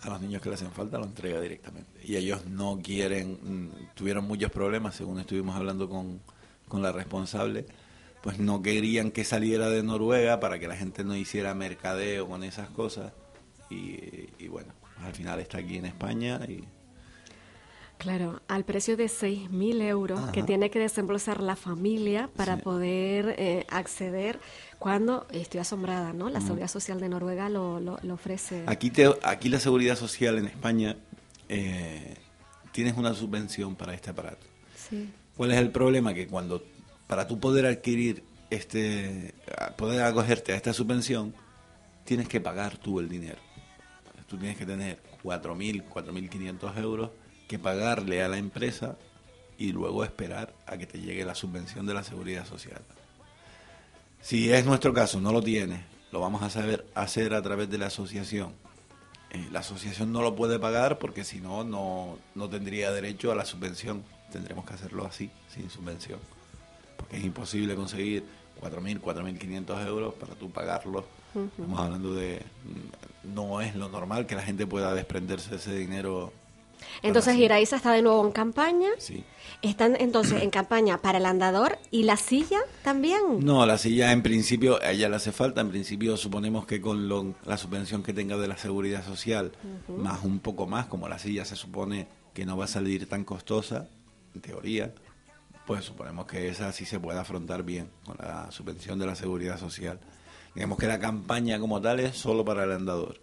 A 0.00 0.08
los 0.08 0.20
niños 0.20 0.40
que 0.40 0.48
le 0.48 0.54
hacen 0.54 0.70
falta 0.70 0.98
lo 0.98 1.04
entrega 1.04 1.40
directamente. 1.40 2.00
Y 2.02 2.16
ellos 2.16 2.46
no 2.46 2.80
quieren, 2.82 3.38
mm, 3.42 3.94
tuvieron 3.94 4.24
muchos 4.26 4.50
problemas, 4.50 4.94
según 4.94 5.20
estuvimos 5.20 5.54
hablando 5.54 5.88
con, 5.88 6.20
con 6.66 6.82
la 6.82 6.92
responsable, 6.92 7.66
pues 8.22 8.38
no 8.38 8.62
querían 8.62 9.10
que 9.10 9.24
saliera 9.24 9.68
de 9.68 9.82
Noruega 9.82 10.40
para 10.40 10.58
que 10.58 10.66
la 10.66 10.76
gente 10.76 11.04
no 11.04 11.14
hiciera 11.14 11.54
mercadeo 11.54 12.26
con 12.26 12.42
esas 12.42 12.70
cosas 12.70 13.12
y, 13.68 14.48
bueno, 14.48 14.72
al 15.02 15.12
final 15.12 15.40
está 15.40 15.58
aquí 15.58 15.76
en 15.76 15.84
España 15.84 16.40
y... 16.48 16.64
Claro, 18.04 18.42
al 18.48 18.64
precio 18.64 18.98
de 18.98 19.06
6.000 19.06 19.80
euros 19.80 20.20
que 20.30 20.42
tiene 20.42 20.68
que 20.68 20.78
desembolsar 20.78 21.42
la 21.42 21.56
familia 21.56 22.28
para 22.36 22.58
poder 22.58 23.34
eh, 23.38 23.64
acceder 23.70 24.38
cuando, 24.78 25.26
estoy 25.30 25.60
asombrada, 25.60 26.12
¿no? 26.12 26.28
La 26.28 26.42
Seguridad 26.42 26.68
Social 26.68 27.00
de 27.00 27.08
Noruega 27.08 27.48
lo, 27.48 27.80
lo, 27.80 27.98
ofrece. 28.12 28.64
Aquí, 28.66 28.90
te, 28.90 29.10
aquí 29.22 29.48
la 29.48 29.58
Seguridad 29.58 29.96
Social 29.96 30.36
en 30.36 30.44
España 30.44 30.98
eh, 31.48 32.14
tienes 32.72 32.94
una 32.98 33.14
subvención 33.14 33.74
para 33.74 33.94
este 33.94 34.10
aparato. 34.10 34.46
Sí. 34.76 35.10
¿Cuál 35.34 35.52
es 35.52 35.56
el 35.56 35.70
problema? 35.70 36.12
Que 36.12 36.26
cuando, 36.26 36.62
para 37.06 37.26
tú 37.26 37.40
poder 37.40 37.64
adquirir 37.64 38.22
este, 38.50 39.32
poder 39.78 40.02
acogerte 40.02 40.52
a 40.52 40.56
esta 40.56 40.74
subvención, 40.74 41.34
tienes 42.04 42.28
que 42.28 42.38
pagar 42.38 42.76
tú 42.76 43.00
el 43.00 43.08
dinero 43.08 43.38
tú 44.26 44.38
tienes 44.38 44.56
que 44.56 44.66
tener 44.66 44.98
4.000, 45.22 45.84
4.500 45.88 46.78
euros 46.78 47.10
que 47.48 47.58
pagarle 47.58 48.22
a 48.22 48.28
la 48.28 48.38
empresa 48.38 48.96
y 49.58 49.72
luego 49.72 50.04
esperar 50.04 50.54
a 50.66 50.76
que 50.76 50.86
te 50.86 51.00
llegue 51.00 51.24
la 51.24 51.34
subvención 51.34 51.86
de 51.86 51.94
la 51.94 52.02
seguridad 52.02 52.46
social. 52.46 52.82
Si 54.20 54.50
es 54.52 54.64
nuestro 54.64 54.94
caso, 54.94 55.20
no 55.20 55.32
lo 55.32 55.42
tienes, 55.42 55.80
lo 56.10 56.20
vamos 56.20 56.42
a 56.42 56.50
saber 56.50 56.86
hacer 56.94 57.34
a 57.34 57.42
través 57.42 57.70
de 57.70 57.78
la 57.78 57.86
asociación. 57.86 58.52
Eh, 59.30 59.48
la 59.52 59.60
asociación 59.60 60.12
no 60.12 60.22
lo 60.22 60.34
puede 60.34 60.58
pagar 60.58 60.98
porque 60.98 61.24
si 61.24 61.40
no, 61.40 61.64
no 61.64 62.48
tendría 62.48 62.90
derecho 62.92 63.32
a 63.32 63.34
la 63.34 63.44
subvención. 63.44 64.02
Tendremos 64.32 64.64
que 64.64 64.74
hacerlo 64.74 65.04
así, 65.04 65.30
sin 65.52 65.68
subvención. 65.70 66.18
Porque 66.96 67.16
es 67.18 67.24
imposible 67.24 67.74
conseguir 67.74 68.24
4.000, 68.60 69.00
4.500 69.00 69.86
euros 69.86 70.14
para 70.14 70.34
tú 70.34 70.50
pagarlo. 70.50 71.04
Estamos 71.34 71.80
hablando 71.80 72.14
de 72.14 72.42
no 73.24 73.60
es 73.60 73.74
lo 73.74 73.88
normal 73.88 74.26
que 74.26 74.36
la 74.36 74.42
gente 74.42 74.66
pueda 74.66 74.94
desprenderse 74.94 75.50
de 75.50 75.56
ese 75.56 75.74
dinero. 75.74 76.32
Entonces 77.02 77.36
Iraiza 77.36 77.76
está 77.76 77.92
de 77.92 78.02
nuevo 78.02 78.24
en 78.24 78.32
campaña. 78.32 78.88
Sí. 78.98 79.24
Están 79.62 79.96
entonces 79.98 80.42
en 80.42 80.50
campaña 80.50 80.98
para 80.98 81.18
el 81.18 81.26
andador 81.26 81.78
y 81.90 82.02
la 82.02 82.16
silla 82.16 82.60
también. 82.82 83.40
No, 83.40 83.64
la 83.64 83.78
silla 83.78 84.12
en 84.12 84.22
principio 84.22 84.78
a 84.82 84.90
ella 84.90 85.08
le 85.08 85.16
hace 85.16 85.32
falta. 85.32 85.60
En 85.60 85.70
principio 85.70 86.16
suponemos 86.16 86.66
que 86.66 86.80
con 86.80 87.08
la 87.44 87.56
subvención 87.56 88.02
que 88.02 88.12
tenga 88.12 88.36
de 88.36 88.48
la 88.48 88.56
seguridad 88.56 89.04
social, 89.04 89.52
más 89.88 90.24
un 90.24 90.40
poco 90.40 90.66
más, 90.66 90.86
como 90.86 91.08
la 91.08 91.18
silla 91.18 91.44
se 91.44 91.56
supone 91.56 92.08
que 92.34 92.44
no 92.44 92.56
va 92.56 92.64
a 92.64 92.68
salir 92.68 93.08
tan 93.08 93.24
costosa, 93.24 93.88
en 94.34 94.40
teoría, 94.40 94.92
pues 95.66 95.84
suponemos 95.84 96.26
que 96.26 96.48
esa 96.48 96.72
sí 96.72 96.84
se 96.84 97.00
puede 97.00 97.18
afrontar 97.18 97.62
bien 97.62 97.88
con 98.04 98.16
la 98.18 98.50
subvención 98.50 98.98
de 98.98 99.06
la 99.06 99.14
seguridad 99.14 99.58
social. 99.58 100.00
Digamos 100.54 100.78
que 100.78 100.86
la 100.86 100.98
campaña 100.98 101.58
como 101.58 101.80
tal 101.80 102.00
es 102.00 102.16
solo 102.16 102.44
para 102.44 102.64
el 102.64 102.72
andador. 102.72 103.20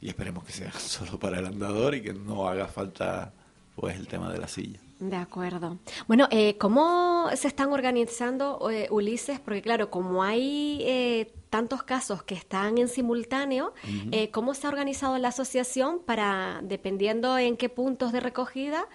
Y 0.00 0.08
esperemos 0.08 0.44
que 0.44 0.52
sea 0.52 0.72
solo 0.78 1.18
para 1.18 1.38
el 1.38 1.46
andador 1.46 1.94
y 1.94 2.02
que 2.02 2.12
no 2.12 2.48
haga 2.48 2.66
falta 2.66 3.32
pues 3.74 3.96
el 3.96 4.08
tema 4.08 4.30
de 4.32 4.38
la 4.38 4.48
silla. 4.48 4.80
De 4.98 5.16
acuerdo. 5.16 5.78
Bueno, 6.08 6.26
eh, 6.32 6.56
¿cómo 6.58 7.26
se 7.36 7.46
están 7.46 7.72
organizando, 7.72 8.68
eh, 8.70 8.88
Ulises? 8.90 9.38
Porque 9.38 9.62
claro, 9.62 9.90
como 9.90 10.24
hay 10.24 10.82
eh, 10.82 11.32
tantos 11.50 11.84
casos 11.84 12.24
que 12.24 12.34
están 12.34 12.78
en 12.78 12.88
simultáneo, 12.88 13.74
eh, 14.10 14.30
¿cómo 14.32 14.54
se 14.54 14.66
ha 14.66 14.70
organizado 14.70 15.16
la 15.18 15.28
asociación 15.28 16.00
para, 16.04 16.60
dependiendo 16.64 17.38
en 17.38 17.56
qué 17.56 17.68
puntos 17.68 18.10
de 18.10 18.18
recogida, 18.18 18.86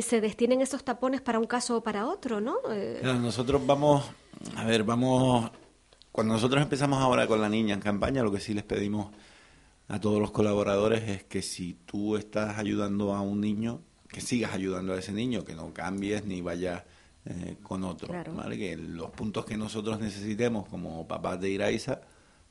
se 0.00 0.20
destinen 0.20 0.60
esos 0.60 0.84
tapones 0.84 1.22
para 1.22 1.38
un 1.38 1.46
caso 1.46 1.76
o 1.76 1.80
para 1.80 2.06
otro, 2.06 2.40
¿no? 2.40 2.56
nosotros 3.02 3.64
vamos, 3.64 4.04
a 4.56 4.64
ver, 4.64 4.82
vamos 4.82 5.50
cuando 6.12 6.34
nosotros 6.34 6.60
empezamos 6.60 7.00
ahora 7.00 7.26
con 7.26 7.40
la 7.40 7.48
niña 7.48 7.74
en 7.74 7.80
campaña, 7.80 8.22
lo 8.22 8.32
que 8.32 8.40
sí 8.40 8.52
les 8.52 8.64
pedimos 8.64 9.08
a 9.88 10.00
todos 10.00 10.20
los 10.20 10.30
colaboradores 10.32 11.08
es 11.08 11.24
que 11.24 11.42
si 11.42 11.74
tú 11.86 12.16
estás 12.16 12.58
ayudando 12.58 13.14
a 13.14 13.20
un 13.20 13.40
niño, 13.40 13.82
que 14.08 14.20
sigas 14.20 14.52
ayudando 14.52 14.94
a 14.94 14.98
ese 14.98 15.12
niño, 15.12 15.44
que 15.44 15.54
no 15.54 15.72
cambies 15.72 16.24
ni 16.24 16.40
vayas 16.40 16.82
eh, 17.24 17.56
con 17.62 17.84
otro, 17.84 18.12
¿vale? 18.34 18.56
Que 18.58 18.76
los 18.76 19.10
puntos 19.10 19.44
que 19.44 19.56
nosotros 19.56 20.00
necesitemos 20.00 20.68
como 20.68 21.06
papás 21.06 21.40
de 21.40 21.50
Iraiza, 21.50 22.00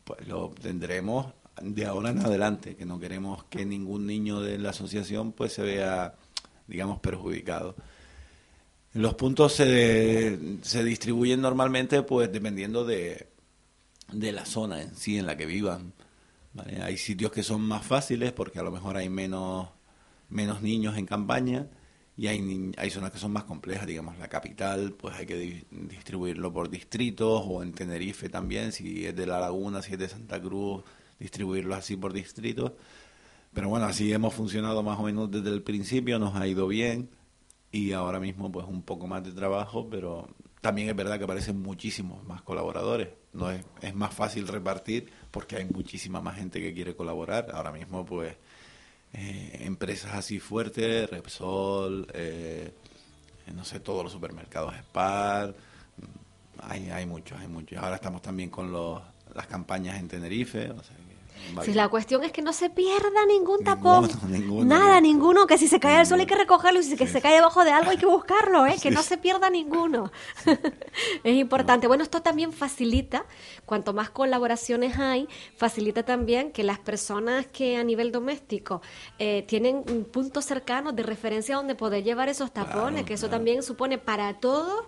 pues 0.04 0.28
lo 0.28 0.44
obtendremos 0.44 1.28
de 1.62 1.86
ahora 1.86 2.10
en 2.10 2.20
adelante, 2.20 2.76
que 2.76 2.86
no 2.86 3.00
queremos 3.00 3.46
que 3.46 3.66
ningún 3.66 4.06
niño 4.06 4.42
de 4.42 4.58
la 4.58 4.72
asociación 4.72 5.32
pues 5.32 5.54
se 5.54 5.62
vea, 5.62 6.16
digamos, 6.68 7.00
perjudicado. 7.00 7.76
Los 8.94 9.16
puntos 9.16 9.54
se, 9.54 10.60
se 10.62 10.84
distribuyen 10.84 11.42
normalmente 11.42 12.02
pues 12.04 12.32
dependiendo 12.32 12.86
de, 12.86 13.28
de 14.12 14.32
la 14.32 14.46
zona 14.46 14.82
en 14.82 14.96
sí 14.96 15.18
en 15.18 15.26
la 15.26 15.36
que 15.36 15.46
vivan. 15.46 15.94
Hay 16.82 16.98
sitios 16.98 17.32
que 17.32 17.44
son 17.44 17.62
más 17.62 17.86
fáciles 17.86 18.32
porque 18.32 18.60
a 18.60 18.64
lo 18.64 18.72
mejor 18.72 18.96
hay 18.98 19.10
menos, 19.10 19.70
menos 20.30 20.62
niños 20.62 20.98
en 20.98 21.06
campaña 21.06 21.68
y 22.18 22.28
hay, 22.28 22.72
hay 22.78 22.90
zonas 22.90 23.12
que 23.12 23.18
son 23.18 23.34
más 23.34 23.44
complejas, 23.44 23.86
digamos 23.86 24.18
la 24.18 24.30
capital, 24.30 24.94
pues 24.94 25.16
hay 25.16 25.26
que 25.26 25.66
distribuirlo 25.70 26.54
por 26.54 26.70
distritos 26.70 27.44
o 27.46 27.62
en 27.62 27.74
Tenerife 27.74 28.30
también, 28.30 28.72
si 28.72 29.06
es 29.06 29.16
de 29.16 29.26
La 29.26 29.40
Laguna, 29.40 29.82
si 29.82 29.94
es 29.94 30.00
de 30.00 30.08
Santa 30.08 30.42
Cruz, 30.42 30.84
distribuirlo 31.20 31.76
así 31.76 31.98
por 31.98 32.14
distritos. 32.14 32.72
Pero 33.54 33.70
bueno, 33.70 33.86
así 33.86 34.12
hemos 34.14 34.34
funcionado 34.34 34.82
más 34.82 35.00
o 35.00 35.04
menos 35.04 35.30
desde 35.30 35.50
el 35.50 35.62
principio, 35.62 36.20
nos 36.20 36.36
ha 36.36 36.48
ido 36.48 36.68
bien 36.68 37.10
y 37.72 37.92
ahora 37.92 38.20
mismo 38.22 38.52
pues 38.52 38.66
un 38.66 38.82
poco 38.82 39.08
más 39.08 39.24
de 39.24 39.34
trabajo, 39.34 39.90
pero 39.90 40.30
también 40.62 40.90
es 40.90 40.96
verdad 40.96 41.18
que 41.18 41.26
aparecen 41.26 41.62
muchísimos 41.62 42.24
más 42.24 42.42
colaboradores. 42.42 43.10
No 43.34 43.52
es, 43.52 43.66
es 43.82 43.94
más 43.94 44.14
fácil 44.14 44.48
repartir 44.48 45.12
porque 45.36 45.58
hay 45.58 45.66
muchísima 45.66 46.22
más 46.22 46.38
gente 46.38 46.62
que 46.62 46.74
quiere 46.74 46.96
colaborar. 46.96 47.50
Ahora 47.52 47.74
mismo 47.74 48.06
pues 48.06 48.34
eh, 49.12 49.58
empresas 49.66 50.14
así 50.14 50.40
fuertes, 50.40 51.10
Repsol, 51.10 52.08
eh, 52.14 52.72
no 53.54 53.66
sé, 53.66 53.82
todos 53.82 54.02
los 54.02 54.14
supermercados 54.14 54.74
Spar, 54.78 55.54
hay, 56.62 56.90
hay 56.90 57.06
muchos, 57.06 57.38
hay 57.38 57.50
muchos. 57.50 57.78
Ahora 57.84 57.96
estamos 57.96 58.22
también 58.22 58.50
con 58.50 58.72
los, 58.72 59.02
las 59.34 59.46
campañas 59.48 60.00
en 60.00 60.08
Tenerife, 60.08 60.72
o 60.72 60.82
sea, 60.82 60.96
si 61.64 61.74
la 61.74 61.90
cuestión 61.90 62.24
es 62.24 62.32
que 62.32 62.42
no 62.42 62.54
se 62.54 62.70
pierda 62.70 63.26
ningún 63.28 63.64
tapón. 63.64 64.10
nada, 64.68 65.00
ninguno. 65.02 65.48
Que 65.48 65.58
si 65.58 65.68
se 65.68 65.80
cae 65.80 66.02
el 66.02 66.06
sol 66.06 66.20
hay 66.20 66.26
que 66.26 66.36
recogerlo 66.36 66.80
y 66.80 66.84
si 66.84 66.98
se 66.98 67.22
cae 67.22 67.36
debajo 67.36 67.64
de 67.64 67.72
algo 67.72 67.92
hay 67.92 67.98
que 67.98 68.06
buscarlo, 68.06 68.66
¿eh? 68.66 68.76
que 68.82 68.92
no 68.92 69.02
se 69.04 69.18
pierda 69.18 69.50
ninguno. 69.50 70.12
es 71.24 71.36
importante. 71.36 71.88
Bueno, 71.88 72.04
esto 72.04 72.22
también 72.22 72.52
facilita, 72.52 73.26
cuanto 73.66 73.94
más 73.94 74.10
colaboraciones 74.10 74.98
hay, 74.98 75.28
facilita 75.56 76.04
también 76.04 76.52
que 76.52 76.64
las 76.64 76.80
personas 76.80 77.48
que 77.48 77.78
a 77.78 77.84
nivel 77.84 78.12
doméstico 78.12 78.82
eh, 79.20 79.44
tienen 79.48 79.84
puntos 80.12 80.46
cercanos 80.46 80.96
de 80.96 81.04
referencia 81.04 81.56
donde 81.56 81.76
poder 81.76 82.04
llevar 82.04 82.30
esos 82.30 82.52
tapones, 82.52 83.06
que 83.06 83.14
eso 83.14 83.30
también 83.30 83.64
supone 83.64 83.98
para 83.98 84.40
todos 84.40 84.86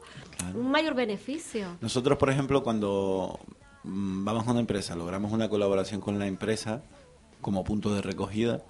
un 0.54 0.72
mayor 0.72 0.94
beneficio. 0.94 1.78
Nosotros, 1.82 2.18
por 2.18 2.30
ejemplo, 2.30 2.64
cuando 2.64 3.40
vamos 3.88 4.48
a 4.48 4.52
una 4.52 4.60
empresa, 4.60 4.96
logramos 4.96 5.32
una 5.32 5.50
colaboración 5.50 6.02
con 6.02 6.20
la 6.20 6.28
empresa 6.28 6.82
como 7.42 7.64
punto 7.64 7.94
de 7.94 8.02
recogida, 8.02 8.64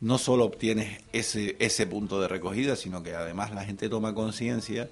no 0.00 0.18
solo 0.18 0.44
obtienes 0.44 1.00
ese, 1.12 1.56
ese 1.58 1.86
punto 1.86 2.20
de 2.20 2.28
recogida, 2.28 2.76
sino 2.76 3.02
que 3.02 3.14
además 3.14 3.52
la 3.52 3.64
gente 3.64 3.88
toma 3.88 4.14
conciencia 4.14 4.88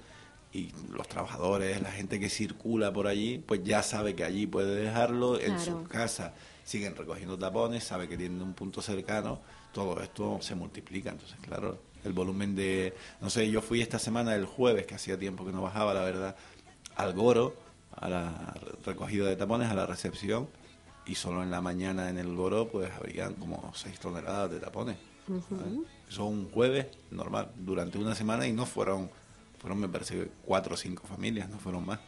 y 0.52 0.72
los 0.90 1.08
trabajadores, 1.08 1.80
la 1.82 1.92
gente 1.92 2.18
que 2.18 2.28
circula 2.28 2.92
por 2.92 3.06
allí, 3.06 3.38
pues 3.38 3.62
ya 3.62 3.82
sabe 3.82 4.14
que 4.14 4.24
allí 4.24 4.46
puede 4.46 4.74
dejarlo, 4.74 5.38
en 5.38 5.60
su 5.60 5.84
casa 5.84 6.34
siguen 6.64 6.96
recogiendo 6.96 7.38
tapones, 7.38 7.84
sabe 7.84 8.08
que 8.08 8.16
tienen 8.16 8.42
un 8.42 8.52
punto 8.52 8.82
cercano, 8.82 9.38
todo 9.72 10.00
esto 10.02 10.38
se 10.40 10.56
multiplica, 10.56 11.10
entonces 11.10 11.36
claro, 11.40 11.78
el 12.04 12.12
volumen 12.12 12.56
de, 12.56 12.94
no 13.20 13.30
sé, 13.30 13.48
yo 13.50 13.62
fui 13.62 13.80
esta 13.80 13.98
semana 13.98 14.34
el 14.34 14.46
jueves, 14.46 14.86
que 14.86 14.96
hacía 14.96 15.16
tiempo 15.18 15.44
que 15.44 15.52
no 15.52 15.62
bajaba, 15.62 15.94
la 15.94 16.02
verdad, 16.02 16.36
al 16.96 17.12
Goro, 17.12 17.54
a 17.96 18.08
la 18.08 18.54
recogida 18.84 19.26
de 19.26 19.36
tapones, 19.36 19.70
a 19.70 19.74
la 19.74 19.86
recepción, 19.86 20.48
y 21.06 21.14
solo 21.14 21.42
en 21.42 21.50
la 21.50 21.60
mañana 21.60 22.10
en 22.10 22.18
el 22.18 22.34
Goro 22.34 22.68
pues 22.68 22.90
habrían 22.92 23.34
como 23.34 23.72
6 23.74 23.98
toneladas 23.98 24.50
de 24.50 24.60
tapones. 24.60 24.96
Eso 26.08 26.24
un 26.24 26.50
jueves 26.50 26.86
normal, 27.10 27.50
durante 27.56 27.98
una 27.98 28.14
semana 28.14 28.46
y 28.46 28.52
no 28.52 28.64
fueron, 28.64 29.10
fueron 29.58 29.80
me 29.80 29.88
parece, 29.88 30.28
cuatro 30.44 30.74
o 30.74 30.76
cinco 30.76 31.04
familias, 31.06 31.48
no 31.48 31.58
fueron 31.58 31.84
más. 31.84 31.98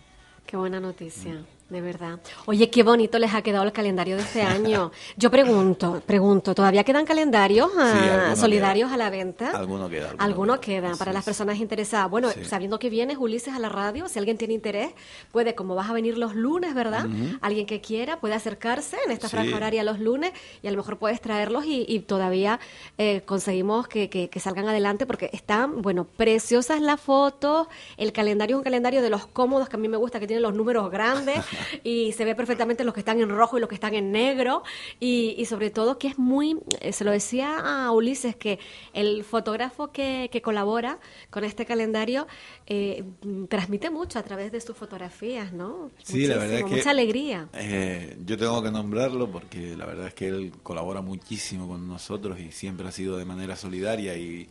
Qué 0.47 0.57
buena 0.57 0.81
noticia. 0.81 1.35
Mm. 1.35 1.58
De 1.69 1.83
verdad. 1.83 2.19
Oye, 2.47 2.71
qué 2.71 2.83
bonito 2.83 3.19
les 3.19 3.35
ha 3.35 3.43
quedado 3.43 3.63
el 3.65 3.73
calendario 3.73 4.17
de 4.17 4.23
este 4.23 4.41
año. 4.41 4.91
Yo 5.19 5.31
pregunto, 5.31 6.03
pregunto, 6.07 6.55
¿todavía 6.55 6.83
quedan 6.83 7.05
calendarios 7.05 7.71
ah, 7.77 8.33
solidarios 8.37 8.91
a 8.91 8.97
la 8.97 9.11
venta? 9.11 9.51
Alguno 9.51 9.87
queda. 9.91 10.15
Alguno, 10.17 10.61
queda 10.63 10.97
para 10.97 11.13
las 11.13 11.27
personas 11.27 11.59
interesadas. 11.59 12.11
Bueno, 12.11 12.31
sabiendo 12.45 12.79
que 12.79 12.89
vienes, 12.89 13.19
Ulises, 13.19 13.53
a 13.53 13.59
la 13.59 13.69
radio, 13.69 14.09
si 14.09 14.19
alguien 14.19 14.39
tiene 14.39 14.55
interés, 14.55 14.93
puede, 15.31 15.55
como 15.55 15.75
vas 15.75 15.91
a 15.91 15.93
venir 15.93 16.17
los 16.17 16.35
lunes, 16.35 16.75
¿verdad? 16.75 17.07
Alguien 17.43 17.67
que 17.67 17.83
quiera 17.83 18.19
puede 18.19 18.33
acercarse 18.33 18.97
en 19.05 19.13
esta 19.13 19.29
franja 19.29 19.55
horaria 19.55 19.85
los 19.85 20.01
lunes 20.01 20.33
y 20.63 20.69
a 20.69 20.71
lo 20.71 20.79
mejor 20.79 20.97
puedes 20.97 21.21
traerlos 21.21 21.65
y, 21.67 21.99
todavía 22.07 22.61
eh, 22.97 23.23
conseguimos 23.27 23.89
que, 23.89 24.09
que, 24.09 24.41
salgan 24.41 24.69
adelante 24.69 25.05
porque 25.05 25.29
están, 25.35 25.83
bueno, 25.83 26.05
preciosas 26.05 26.81
las 26.81 26.99
fotos. 26.99 27.67
El 27.99 28.13
calendario 28.13 28.57
es 28.57 28.59
un 28.59 28.65
calendario 28.65 29.03
de 29.03 29.11
los 29.11 29.27
cómodos 29.27 29.69
que 29.69 29.77
a 29.77 29.79
mí 29.79 29.89
me 29.89 29.99
gusta, 29.99 30.19
que 30.19 30.27
tiene 30.27 30.41
los 30.41 30.55
números 30.55 30.91
grandes. 30.91 31.45
y 31.85 32.13
se 32.13 32.25
ve 32.25 32.35
perfectamente 32.35 32.85
los 32.85 32.95
que 32.95 33.01
están 33.01 33.21
en 33.21 33.29
rojo 33.29 33.59
y 33.59 33.61
los 33.61 33.69
que 33.69 33.75
están 33.75 33.95
en 33.95 34.13
negro 34.13 34.63
y, 35.01 35.45
sobre 35.47 35.71
todo 35.71 35.99
que 35.99 36.09
es 36.09 36.19
muy, 36.19 36.59
eh, 36.81 36.93
se 36.93 37.05
lo 37.05 37.11
decía 37.11 37.59
a 37.59 37.91
Ulises, 37.93 38.37
que 38.37 38.59
el 38.93 39.25
fotógrafo 39.25 39.93
que, 39.93 40.31
colabora 40.43 41.01
con 41.31 41.45
este 41.45 41.67
calendario 41.67 42.27
eh, 42.67 43.05
transmite 43.49 43.91
mucho 43.91 44.19
a 44.19 44.23
través 44.23 44.53
de 44.53 44.61
sus 44.61 44.77
fotografías, 44.77 45.53
¿no? 45.53 45.91
Sí, 46.03 46.27
la 46.27 46.39
verdad 46.39 46.59
es 46.59 46.65
que... 46.65 46.77
Mucha 46.77 46.91
alegría. 46.91 47.49
Eh, 47.55 48.17
yo 48.25 48.39
tengo 48.39 48.63
que 48.63 48.71
nombrarlo 48.71 49.31
porque 49.31 49.77
la 49.77 49.85
verdad 49.85 50.07
es 50.09 50.15
que 50.15 50.29
él 50.29 50.53
colabora 50.63 51.01
muchísimo 51.01 51.67
con 51.67 51.89
nosotros 51.89 52.39
y 52.39 52.53
siempre 52.53 52.87
ha 52.87 52.93
sido 52.93 53.17
de 53.17 53.25
manera 53.25 53.57
solidaria 53.57 54.17
y 54.17 54.49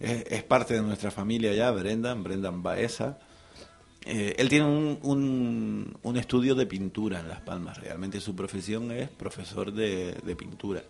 es, 0.00 0.42
parte 0.42 0.74
de 0.74 0.82
nuestra 0.82 1.10
familia 1.10 1.54
ya, 1.54 1.70
Brendan, 1.70 2.22
Brendan 2.22 2.62
Baeza 2.62 3.18
eh, 4.04 4.34
él 4.38 4.48
tiene 4.48 4.64
un, 4.64 5.96
un, 6.02 6.16
estudio 6.16 6.54
de 6.54 6.66
pintura 6.66 7.20
en 7.20 7.28
Las 7.28 7.40
Palmas. 7.40 7.78
Realmente 7.78 8.20
su 8.20 8.34
profesión 8.34 8.90
es 8.90 9.08
profesor 9.08 9.72
de, 9.72 10.14
de, 10.24 10.36
pintura. 10.36 10.82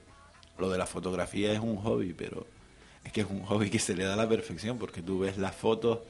Lo 0.58 0.70
de 0.70 0.78
la 0.78 0.86
fotografía 0.86 1.52
es 1.52 1.60
un 1.60 1.76
hobby, 1.76 2.14
pero 2.14 2.46
es 3.04 3.12
que 3.12 3.22
es 3.22 3.26
un 3.28 3.42
hobby 3.42 3.70
que 3.70 3.78
se 3.78 3.94
le 3.94 4.04
da 4.04 4.14
a 4.14 4.16
la 4.16 4.28
perfección 4.28 4.78
porque 4.78 5.02
tú 5.02 5.20
ves 5.20 5.36
las 5.36 5.54
fotos 5.54 6.00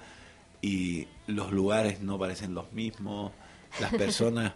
y 0.61 1.09
los 1.27 1.53
lugares 1.53 2.01
no 2.01 2.19
parecen 2.19 2.55
los 2.55 2.73
mismos, 2.73 3.33
las 3.81 3.93
personas 3.97 4.53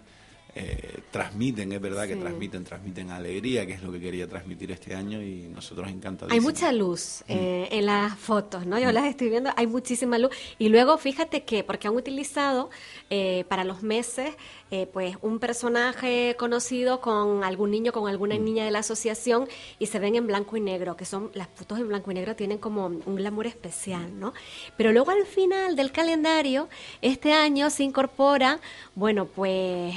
eh, 0.59 1.01
transmiten, 1.11 1.71
es 1.71 1.81
verdad 1.83 2.07
que 2.09 2.17
transmiten, 2.17 2.65
transmiten 2.65 3.11
alegría, 3.11 3.67
que 3.67 3.75
es 3.75 3.83
lo 3.83 3.93
que 3.93 4.01
quería 4.01 4.27
transmitir 4.27 4.71
este 4.73 4.95
año 4.95 5.23
y 5.23 5.49
nosotros 5.49 5.89
encantados. 5.89 6.33
Hay 6.33 6.41
mucha 6.41 6.73
luz 6.73 7.23
mm. 7.29 7.33
eh, 7.33 7.69
en 7.73 7.85
las 7.85 8.19
fotos, 8.19 8.65
¿no? 8.65 8.79
Yo 8.79 8.89
mm. 8.89 8.93
las 8.93 9.05
estoy 9.05 9.29
viendo, 9.29 9.51
hay 9.55 9.67
muchísima 9.67 10.17
luz. 10.19 10.31
Y 10.59 10.71
luego 10.71 10.97
fíjate 10.97 11.45
que, 11.45 11.63
porque 11.63 11.89
han 11.89 11.95
utilizado 11.95 12.71
eh, 13.11 13.45
para 13.49 13.65
los 13.65 13.83
meses 13.83 14.35
eh, 14.71 14.89
pues 14.93 15.17
un 15.23 15.39
personaje 15.39 16.35
conocido 16.37 17.01
con 17.01 17.45
algún 17.45 17.71
niño, 17.71 17.93
con 17.93 18.09
alguna 18.09 18.35
mm. 18.35 18.45
niña 18.45 18.65
de 18.65 18.71
la 18.71 18.81
asociación 18.81 19.49
y 19.79 19.87
se 19.87 19.99
ven 19.99 20.17
en 20.17 20.27
blanco 20.27 20.57
y 20.57 20.61
negro, 20.61 20.97
que 20.97 21.05
son 21.05 21.31
las 21.35 21.49
fotos 21.55 21.79
en 21.79 21.89
blanco 21.89 22.11
y 22.11 22.15
negro 22.15 22.35
tienen 22.35 22.59
como 22.59 22.87
un 22.87 23.17
glamour 23.17 23.47
especial, 23.47 24.19
¿no? 24.19 24.35
Pero 24.77 24.91
luego 24.91 25.11
al 25.13 25.25
final 25.25 25.77
del 25.77 25.93
calendario, 25.93 26.69
este 27.01 27.33
año 27.33 27.71
se 27.71 27.85
incorpora, 27.85 28.59
bueno, 28.95 29.27
pues 29.27 29.95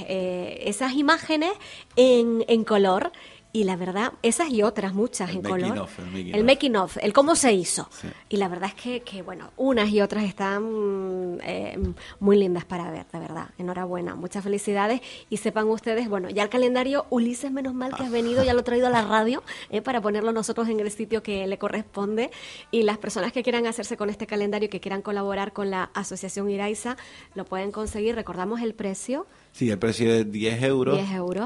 eh, 0.49 0.69
esas 0.69 0.93
imágenes 0.93 1.51
en, 1.95 2.43
en 2.47 2.63
color 2.63 3.12
y 3.51 3.63
la 3.63 3.75
verdad, 3.75 4.13
esas 4.21 4.51
y 4.51 4.62
otras, 4.62 4.93
muchas 4.93 5.31
en 5.31 5.41
color. 5.41 5.88
el, 6.13 6.43
making 6.43 6.75
of, 6.75 6.97
el 7.01 7.13
cómo 7.13 7.35
se 7.35 7.51
hizo. 7.51 7.89
Y 8.29 8.38
la 8.38 8.47
verdad 8.47 8.69
es 8.69 8.75
que, 8.75 8.99
que, 9.01 9.23
bueno, 9.23 9.49
unas 9.57 9.89
y 9.89 10.01
otras 10.01 10.25
están 10.25 11.39
eh, 11.43 11.75
muy 12.19 12.38
lindas 12.38 12.65
para 12.65 12.91
ver, 12.91 13.07
de 13.12 13.17
verdad. 13.17 13.49
Enhorabuena, 13.57 14.13
muchas 14.13 14.43
felicidades. 14.43 15.01
Y 15.31 15.38
sepan 15.38 15.67
ustedes, 15.67 16.07
bueno, 16.09 16.29
ya 16.29 16.43
el 16.43 16.49
calendario, 16.49 17.07
Ulises, 17.09 17.51
menos 17.51 17.73
mal 17.73 17.95
que 17.95 18.03
has 18.03 18.12
venido, 18.12 18.43
ya 18.43 18.53
lo 18.53 18.59
he 18.59 18.63
traído 18.63 18.85
a 18.85 18.91
la 18.91 19.01
radio 19.01 19.41
eh, 19.71 19.81
para 19.81 19.99
ponerlo 19.99 20.31
nosotros 20.31 20.69
en 20.69 20.79
el 20.79 20.91
sitio 20.91 21.23
que 21.23 21.47
le 21.47 21.57
corresponde. 21.57 22.29
Y 22.69 22.83
las 22.83 22.99
personas 22.99 23.31
que 23.31 23.41
quieran 23.41 23.65
hacerse 23.65 23.97
con 23.97 24.12
este 24.12 24.27
calendario, 24.27 24.69
que 24.69 24.79
quieran 24.79 25.01
colaborar 25.01 25.53
con 25.53 25.71
la 25.71 25.89
Asociación 25.95 26.51
Iraiza, 26.51 26.97
lo 27.33 27.45
pueden 27.45 27.71
conseguir. 27.71 28.13
Recordamos 28.13 28.62
el 28.62 28.75
precio. 28.75 29.25
Sí, 29.51 29.69
el 29.69 29.77
precio 29.79 30.12
es 30.13 30.31
10 30.31 30.63
euros, 30.63 30.99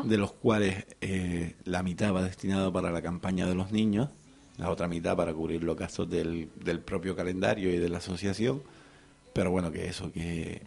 de 0.08 0.18
los 0.18 0.34
cuales 0.34 0.86
eh, 1.02 1.56
la 1.66 1.82
mitad 1.84 2.14
va 2.14 2.24
destinado 2.24 2.72
para 2.72 2.92
la 2.92 3.02
campaña 3.02 3.48
de 3.48 3.56
los 3.56 3.72
niños, 3.72 4.10
la 4.58 4.70
otra 4.70 4.88
mitad 4.88 5.16
para 5.16 5.34
cubrir 5.34 5.64
los 5.64 5.76
gastos 5.76 6.10
del, 6.10 6.50
del 6.64 6.80
propio 6.80 7.16
calendario 7.16 7.74
y 7.74 7.78
de 7.78 7.90
la 7.90 7.98
asociación. 7.98 8.62
Pero 9.34 9.50
bueno, 9.50 9.72
que 9.72 9.88
eso, 9.88 10.12
que 10.12 10.62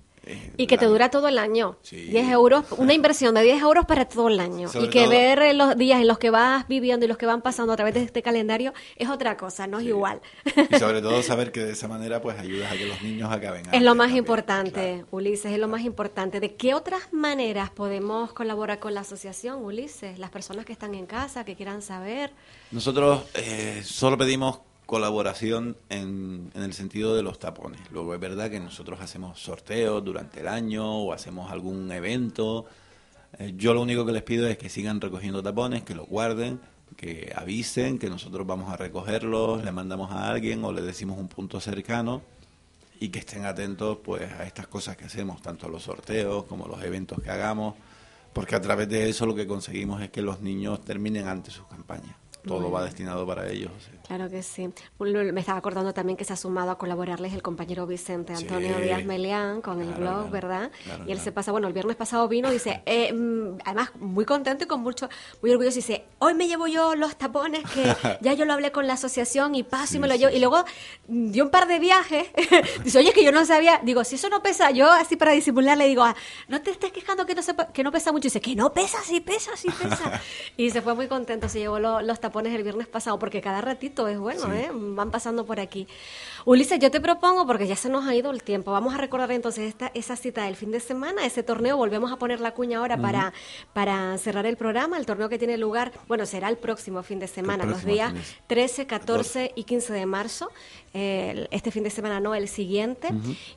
y 0.56 0.66
que 0.66 0.78
te 0.78 0.86
dura 0.86 1.10
todo 1.10 1.28
el 1.28 1.38
año. 1.38 1.76
10 1.90 2.28
euros, 2.30 2.64
una 2.76 2.94
inversión 2.94 3.34
de 3.34 3.42
10 3.42 3.62
euros 3.62 3.86
para 3.86 4.06
todo 4.06 4.28
el 4.28 4.40
año. 4.40 4.68
y 4.80 4.88
que 4.88 5.06
ver 5.06 5.54
los 5.54 5.76
días 5.76 6.00
en 6.00 6.08
los 6.08 6.18
que 6.18 6.30
vas 6.30 6.66
viviendo 6.68 7.04
y 7.04 7.08
los 7.08 7.16
que 7.16 7.26
van 7.26 7.42
pasando 7.42 7.72
a 7.72 7.76
través 7.76 7.94
de 7.94 8.02
este 8.02 8.22
calendario 8.22 8.72
es 8.96 9.08
otra 9.08 9.36
cosa, 9.36 9.66
no 9.66 9.78
es 9.78 9.86
igual. 9.86 10.20
Y 10.44 10.78
sobre 10.78 11.00
todo 11.02 11.22
saber 11.22 11.52
que 11.52 11.64
de 11.64 11.72
esa 11.72 11.88
manera 11.88 12.20
pues 12.20 12.38
ayudas 12.38 12.72
a 12.72 12.76
que 12.76 12.86
los 12.86 13.02
niños 13.02 13.32
acaben. 13.32 13.62
Es 13.72 13.82
lo 13.82 13.94
más 13.94 14.12
importante, 14.12 15.04
Ulises, 15.10 15.52
es 15.52 15.58
lo 15.58 15.68
más 15.68 15.82
importante. 15.82 16.40
¿De 16.40 16.54
qué 16.54 16.74
otras 16.74 17.12
maneras 17.12 17.70
podemos 17.70 18.32
colaborar 18.32 18.78
con 18.78 18.94
la 18.94 19.00
asociación, 19.00 19.64
Ulises? 19.64 20.18
Las 20.18 20.30
personas 20.30 20.64
que 20.64 20.72
están 20.72 20.94
en 20.94 21.06
casa, 21.06 21.44
que 21.44 21.54
quieran 21.54 21.82
saber. 21.82 22.32
Nosotros 22.70 23.22
eh, 23.34 23.82
solo 23.84 24.18
pedimos 24.18 24.60
colaboración 24.86 25.76
en, 25.88 26.50
en, 26.54 26.62
el 26.62 26.72
sentido 26.72 27.16
de 27.16 27.22
los 27.22 27.38
tapones. 27.38 27.80
Luego 27.90 28.14
es 28.14 28.20
verdad 28.20 28.50
que 28.50 28.60
nosotros 28.60 29.00
hacemos 29.00 29.38
sorteos 29.40 30.02
durante 30.04 30.40
el 30.40 30.48
año 30.48 31.02
o 31.02 31.12
hacemos 31.12 31.50
algún 31.50 31.90
evento. 31.90 32.66
Eh, 33.38 33.54
yo 33.56 33.74
lo 33.74 33.82
único 33.82 34.06
que 34.06 34.12
les 34.12 34.22
pido 34.22 34.46
es 34.46 34.56
que 34.56 34.68
sigan 34.68 35.00
recogiendo 35.00 35.42
tapones, 35.42 35.82
que 35.82 35.96
los 35.96 36.06
guarden, 36.06 36.60
que 36.96 37.32
avisen, 37.34 37.98
que 37.98 38.08
nosotros 38.08 38.46
vamos 38.46 38.72
a 38.72 38.76
recogerlos, 38.76 39.64
le 39.64 39.72
mandamos 39.72 40.12
a 40.12 40.30
alguien 40.30 40.64
o 40.64 40.72
le 40.72 40.82
decimos 40.82 41.18
un 41.18 41.28
punto 41.28 41.60
cercano 41.60 42.22
y 43.00 43.08
que 43.08 43.18
estén 43.18 43.44
atentos 43.44 43.98
pues 44.02 44.32
a 44.32 44.44
estas 44.44 44.68
cosas 44.68 44.96
que 44.96 45.04
hacemos, 45.04 45.42
tanto 45.42 45.68
los 45.68 45.82
sorteos 45.82 46.44
como 46.44 46.66
los 46.68 46.82
eventos 46.82 47.20
que 47.20 47.28
hagamos, 47.28 47.74
porque 48.32 48.54
a 48.54 48.60
través 48.60 48.88
de 48.88 49.08
eso 49.08 49.26
lo 49.26 49.34
que 49.34 49.46
conseguimos 49.46 50.00
es 50.00 50.10
que 50.10 50.22
los 50.22 50.40
niños 50.40 50.80
terminen 50.82 51.26
antes 51.26 51.54
sus 51.54 51.66
campañas 51.66 52.14
todo 52.46 52.70
va 52.70 52.84
destinado 52.84 53.26
para 53.26 53.48
ellos. 53.50 53.72
Claro 54.06 54.30
que 54.30 54.42
sí. 54.42 54.68
Me 54.98 55.40
estaba 55.40 55.58
acordando 55.58 55.92
también 55.92 56.16
que 56.16 56.24
se 56.24 56.32
ha 56.32 56.36
sumado 56.36 56.70
a 56.70 56.78
colaborarles 56.78 57.32
el 57.34 57.42
compañero 57.42 57.86
Vicente 57.86 58.32
Antonio 58.32 58.78
Díaz 58.78 59.04
Melián 59.04 59.60
con 59.60 59.80
el 59.80 59.92
blog, 59.94 60.30
¿verdad? 60.30 60.70
y 61.06 61.12
él 61.12 61.18
se 61.18 61.32
pasa, 61.32 61.50
bueno, 61.52 61.66
el 61.66 61.72
viernes 61.72 61.96
pasado 61.96 62.28
vino 62.28 62.48
y 62.50 62.54
dice, 62.54 62.82
eh, 62.86 63.12
mm, 63.12 63.58
además 63.64 63.90
muy 63.96 64.24
contento 64.24 64.64
y 64.64 64.66
con 64.66 64.80
mucho, 64.80 65.08
muy 65.42 65.50
orgulloso, 65.50 65.76
dice, 65.76 66.04
hoy 66.18 66.34
me 66.34 66.46
llevo 66.46 66.68
yo 66.68 66.94
los 66.94 67.16
tapones 67.16 67.64
que 67.70 67.84
ya 68.20 68.32
yo 68.34 68.44
lo 68.44 68.52
hablé 68.52 68.70
con 68.70 68.86
la 68.86 68.92
asociación 68.94 69.54
y 69.54 69.62
paso 69.62 69.96
y 69.96 69.98
me 69.98 70.08
lo 70.08 70.14
llevo. 70.14 70.32
Y 70.32 70.38
luego 70.38 70.64
dio 71.08 71.44
un 71.44 71.50
par 71.50 71.66
de 71.66 71.78
viajes. 71.78 72.28
dice, 72.84 72.98
oye, 72.98 73.08
es 73.08 73.14
que 73.14 73.24
yo 73.24 73.32
no 73.32 73.44
sabía. 73.44 73.80
Digo, 73.82 74.04
si 74.04 74.14
eso 74.14 74.28
no 74.28 74.42
pesa, 74.42 74.70
yo 74.70 74.90
así 74.90 75.16
para 75.16 75.32
disimular 75.32 75.76
le 75.76 75.88
digo, 75.88 76.02
ah, 76.02 76.14
no 76.48 76.62
te 76.62 76.70
estés 76.70 76.92
quejando 76.92 77.26
que 77.26 77.34
no, 77.34 77.42
sepa, 77.42 77.72
que 77.72 77.82
no 77.82 77.90
pesa 77.90 78.12
mucho. 78.12 78.26
Y 78.26 78.30
dice, 78.30 78.40
que 78.40 78.54
no 78.54 78.72
pesa, 78.72 78.98
sí 79.02 79.20
pesa, 79.20 79.56
sí 79.56 79.68
pesa. 79.68 80.20
y 80.56 80.70
se 80.70 80.80
fue 80.80 80.94
muy 80.94 81.08
contento, 81.08 81.48
se 81.48 81.58
llevó 81.58 81.78
los 81.80 82.20
tapones 82.20 82.36
pones 82.36 82.54
el 82.54 82.64
viernes 82.64 82.86
pasado, 82.86 83.18
porque 83.18 83.40
cada 83.40 83.62
ratito 83.62 83.95
es 84.06 84.18
bueno, 84.18 84.52
¿eh? 84.52 84.70
van 84.72 85.10
pasando 85.10 85.46
por 85.46 85.58
aquí. 85.58 85.88
Ulises, 86.44 86.78
yo 86.78 86.90
te 86.90 87.00
propongo, 87.00 87.46
porque 87.46 87.66
ya 87.66 87.74
se 87.74 87.88
nos 87.88 88.06
ha 88.06 88.14
ido 88.14 88.30
el 88.30 88.42
tiempo, 88.42 88.70
vamos 88.70 88.94
a 88.94 88.98
recordar 88.98 89.32
entonces 89.32 89.68
esta, 89.68 89.90
esa 89.94 90.14
cita 90.14 90.44
del 90.44 90.54
fin 90.54 90.70
de 90.70 90.80
semana, 90.80 91.24
ese 91.24 91.42
torneo, 91.42 91.76
volvemos 91.76 92.12
a 92.12 92.18
poner 92.18 92.40
la 92.40 92.52
cuña 92.52 92.78
ahora 92.78 92.96
para, 92.96 93.32
para 93.72 94.16
cerrar 94.18 94.46
el 94.46 94.56
programa, 94.56 94.98
el 94.98 95.06
torneo 95.06 95.28
que 95.28 95.38
tiene 95.38 95.56
lugar, 95.56 95.92
bueno, 96.06 96.26
será 96.26 96.48
el 96.48 96.56
próximo 96.56 97.02
fin 97.02 97.18
de 97.18 97.26
semana, 97.26 97.64
los 97.64 97.84
días 97.84 98.12
13, 98.46 98.86
14 98.86 99.52
y 99.56 99.64
15 99.64 99.92
de 99.92 100.06
marzo, 100.06 100.50
este 100.92 101.70
fin 101.70 101.82
de 101.82 101.90
semana 101.90 102.20
no, 102.20 102.34
el 102.34 102.48
siguiente, 102.48 103.08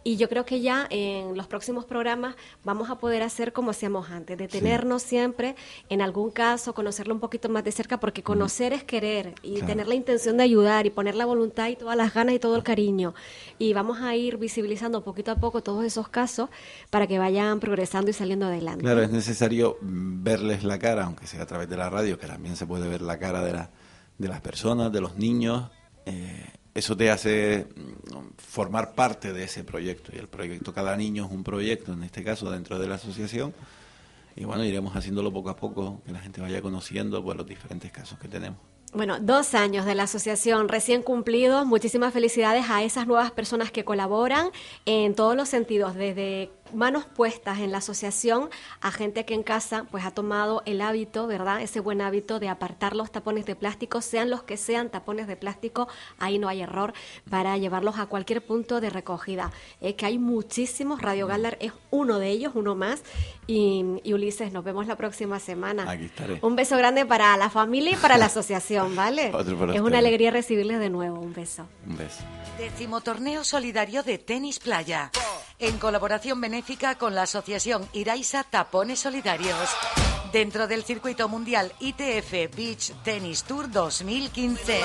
y 0.03 0.17
yo 0.17 0.29
creo 0.29 0.45
que 0.45 0.61
ya 0.61 0.87
en 0.89 1.37
los 1.37 1.47
próximos 1.47 1.85
programas 1.85 2.35
vamos 2.63 2.89
a 2.89 2.97
poder 2.97 3.23
hacer 3.23 3.53
como 3.53 3.71
hacíamos 3.71 4.09
antes, 4.09 4.37
detenernos 4.37 5.03
siempre, 5.03 5.55
en 5.89 6.01
algún 6.01 6.31
caso, 6.31 6.73
conocerlo 6.73 7.13
un 7.13 7.19
poquito 7.19 7.49
más 7.49 7.63
de 7.63 7.71
cerca, 7.71 7.99
porque 7.99 8.23
conocer 8.23 8.73
es 8.73 8.83
querer 8.83 9.35
y 9.41 9.61
tener 9.61 9.87
la 9.87 9.95
intención 9.95 10.28
de 10.37 10.43
ayudar 10.43 10.85
y 10.85 10.89
poner 10.89 11.15
la 11.15 11.25
voluntad 11.25 11.67
y 11.67 11.75
todas 11.75 11.95
las 11.95 12.13
ganas 12.13 12.35
y 12.35 12.39
todo 12.39 12.55
el 12.55 12.63
cariño. 12.63 13.13
Y 13.57 13.73
vamos 13.73 13.99
a 14.01 14.15
ir 14.15 14.37
visibilizando 14.37 15.03
poquito 15.03 15.31
a 15.31 15.35
poco 15.35 15.61
todos 15.61 15.83
esos 15.85 16.09
casos 16.09 16.49
para 16.89 17.07
que 17.07 17.19
vayan 17.19 17.59
progresando 17.59 18.09
y 18.11 18.13
saliendo 18.13 18.45
adelante. 18.45 18.81
Claro, 18.81 19.01
es 19.01 19.11
necesario 19.11 19.77
verles 19.81 20.63
la 20.63 20.79
cara, 20.79 21.05
aunque 21.05 21.27
sea 21.27 21.43
a 21.43 21.45
través 21.45 21.69
de 21.69 21.77
la 21.77 21.89
radio, 21.89 22.17
que 22.17 22.27
también 22.27 22.55
se 22.55 22.65
puede 22.65 22.87
ver 22.87 23.01
la 23.01 23.17
cara 23.17 23.43
de, 23.43 23.53
la, 23.53 23.69
de 24.17 24.27
las 24.27 24.41
personas, 24.41 24.91
de 24.91 25.01
los 25.01 25.17
niños. 25.17 25.69
Eh, 26.05 26.45
eso 26.73 26.95
te 26.95 27.09
hace 27.09 27.67
mm, 27.75 28.37
formar 28.37 28.93
parte 28.93 29.33
de 29.33 29.43
ese 29.43 29.63
proyecto. 29.63 30.11
Y 30.15 30.19
el 30.19 30.27
proyecto 30.27 30.73
Cada 30.73 30.95
Niño 30.95 31.25
es 31.25 31.31
un 31.31 31.43
proyecto, 31.43 31.93
en 31.93 32.03
este 32.03 32.23
caso, 32.23 32.49
dentro 32.49 32.79
de 32.79 32.87
la 32.87 32.95
asociación 32.95 33.53
y 34.39 34.45
bueno, 34.45 34.63
iremos 34.63 34.95
haciéndolo 34.95 35.33
poco 35.33 35.49
a 35.49 35.55
poco, 35.57 36.01
que 36.05 36.13
la 36.13 36.19
gente 36.19 36.39
vaya 36.39 36.61
conociendo 36.61 37.21
pues, 37.21 37.37
los 37.37 37.45
diferentes 37.45 37.91
casos 37.91 38.17
que 38.19 38.29
tenemos. 38.29 38.57
Bueno, 38.91 39.19
dos 39.19 39.53
años 39.53 39.85
de 39.85 39.93
la 39.93 40.03
asociación 40.03 40.67
recién 40.67 41.03
cumplidos. 41.03 41.65
Muchísimas 41.67 42.11
felicidades 42.11 42.65
a 42.69 42.81
esas 42.81 43.05
nuevas 43.05 43.31
personas 43.31 43.71
que 43.71 43.85
colaboran 43.85 44.49
en 44.85 45.13
todos 45.13 45.35
los 45.35 45.47
sentidos, 45.47 45.93
desde 45.93 46.49
manos 46.73 47.05
puestas 47.05 47.59
en 47.59 47.71
la 47.71 47.79
asociación 47.79 48.49
a 48.81 48.91
gente 48.91 49.25
que 49.25 49.33
en 49.33 49.43
casa 49.43 49.85
pues 49.91 50.05
ha 50.05 50.11
tomado 50.11 50.61
el 50.65 50.81
hábito, 50.81 51.27
¿verdad? 51.27 51.61
Ese 51.61 51.79
buen 51.79 52.01
hábito 52.01 52.39
de 52.39 52.49
apartar 52.49 52.95
los 52.95 53.11
tapones 53.11 53.45
de 53.45 53.55
plástico, 53.55 54.01
sean 54.01 54.29
los 54.29 54.43
que 54.43 54.57
sean 54.57 54.89
tapones 54.89 55.27
de 55.27 55.35
plástico, 55.35 55.87
ahí 56.17 56.39
no 56.39 56.47
hay 56.47 56.61
error 56.61 56.93
para 57.29 57.57
llevarlos 57.57 57.99
a 57.99 58.05
cualquier 58.07 58.45
punto 58.45 58.81
de 58.81 58.89
recogida. 58.89 59.51
Es 59.81 59.95
que 59.95 60.05
hay 60.05 60.19
muchísimos, 60.19 61.01
Radio 61.01 61.27
Galdar 61.27 61.57
es 61.59 61.73
uno 61.91 62.19
de 62.19 62.29
ellos, 62.29 62.53
uno 62.55 62.75
más. 62.75 63.03
Y, 63.47 63.83
Ulises, 64.13 64.51
nos 64.51 64.63
vemos 64.63 64.85
la 64.85 64.95
próxima 64.95 65.39
semana. 65.39 65.89
Aquí 65.89 66.05
estaré. 66.05 66.39
Un 66.43 66.55
beso 66.55 66.77
grande 66.77 67.05
para 67.05 67.35
la 67.35 67.49
familia 67.49 67.93
y 67.93 67.95
para 67.95 68.17
la 68.17 68.25
asociación, 68.25 68.78
¿vale? 68.87 69.31
es 69.73 69.81
una 69.81 69.99
alegría 69.99 70.31
recibirles 70.31 70.79
de 70.79 70.89
nuevo. 70.89 71.19
Un 71.19 71.33
beso. 71.33 71.67
Un 71.87 71.97
beso. 71.97 72.23
Décimo 72.57 73.01
torneo 73.01 73.43
solidario 73.43 74.03
de 74.03 74.17
tenis 74.17 74.59
playa 74.59 75.11
en 75.59 75.77
colaboración 75.77 76.39
benéfica 76.41 76.95
con 76.95 77.15
la 77.15 77.23
asociación 77.23 77.87
Iraisa 77.93 78.43
Tapones 78.43 78.99
Solidarios 78.99 79.69
dentro 80.31 80.67
del 80.67 80.83
circuito 80.83 81.27
mundial 81.27 81.73
ITF 81.79 82.55
Beach 82.55 82.93
Tennis 83.03 83.43
Tour 83.43 83.71
2015 83.71 84.81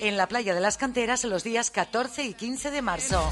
en 0.00 0.16
la 0.16 0.28
playa 0.28 0.54
de 0.54 0.60
las 0.60 0.76
canteras 0.76 1.24
los 1.24 1.44
días 1.44 1.70
14 1.70 2.24
y 2.24 2.34
15 2.34 2.70
de 2.70 2.82
marzo. 2.82 3.30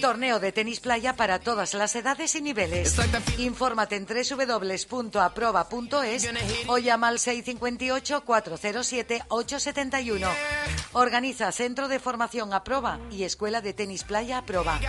Torneo 0.00 0.40
de 0.40 0.52
tenis 0.52 0.80
playa 0.80 1.16
para 1.16 1.38
todas 1.38 1.74
las 1.74 1.94
edades 1.96 2.34
y 2.34 2.42
niveles. 2.42 2.96
Infórmate 3.38 3.96
en 3.96 4.06
www.aproba.es 4.06 6.28
o 6.66 6.78
llama 6.78 7.08
al 7.08 7.18
658 7.18 8.24
407 8.24 9.22
871. 9.28 10.28
Organiza 10.92 11.52
Centro 11.52 11.88
de 11.88 11.98
Formación 11.98 12.52
Aproba 12.52 12.98
y 13.10 13.24
Escuela 13.24 13.60
de 13.60 13.72
Tenis 13.72 14.04
Playa 14.04 14.38
Aproba. 14.38 14.80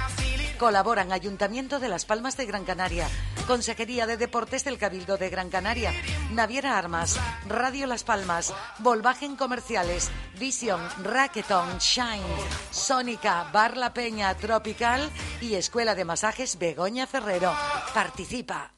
Colaboran 0.63 1.11
Ayuntamiento 1.11 1.81
de 1.81 1.89
Las 1.89 2.05
Palmas 2.05 2.37
de 2.37 2.45
Gran 2.45 2.63
Canaria, 2.63 3.09
Consejería 3.47 4.07
de 4.07 4.15
Deportes 4.15 4.63
del 4.63 4.77
Cabildo 4.77 5.17
de 5.17 5.29
Gran 5.29 5.49
Canaria, 5.49 5.91
Naviera 6.31 6.77
Armas, 6.77 7.19
Radio 7.49 7.85
Las 7.85 8.05
Palmas, 8.05 8.53
Volvagen 8.79 9.35
Comerciales, 9.35 10.09
Vision, 10.39 10.79
Racketon, 11.03 11.79
Shine, 11.79 12.23
Sónica, 12.71 13.49
Bar 13.51 13.75
La 13.75 13.93
Peña, 13.93 14.33
Tropical 14.37 15.11
y 15.41 15.55
Escuela 15.55 15.95
de 15.95 16.05
Masajes 16.05 16.57
Begoña 16.57 17.07
Ferrero. 17.07 17.53
Participa. 17.93 18.71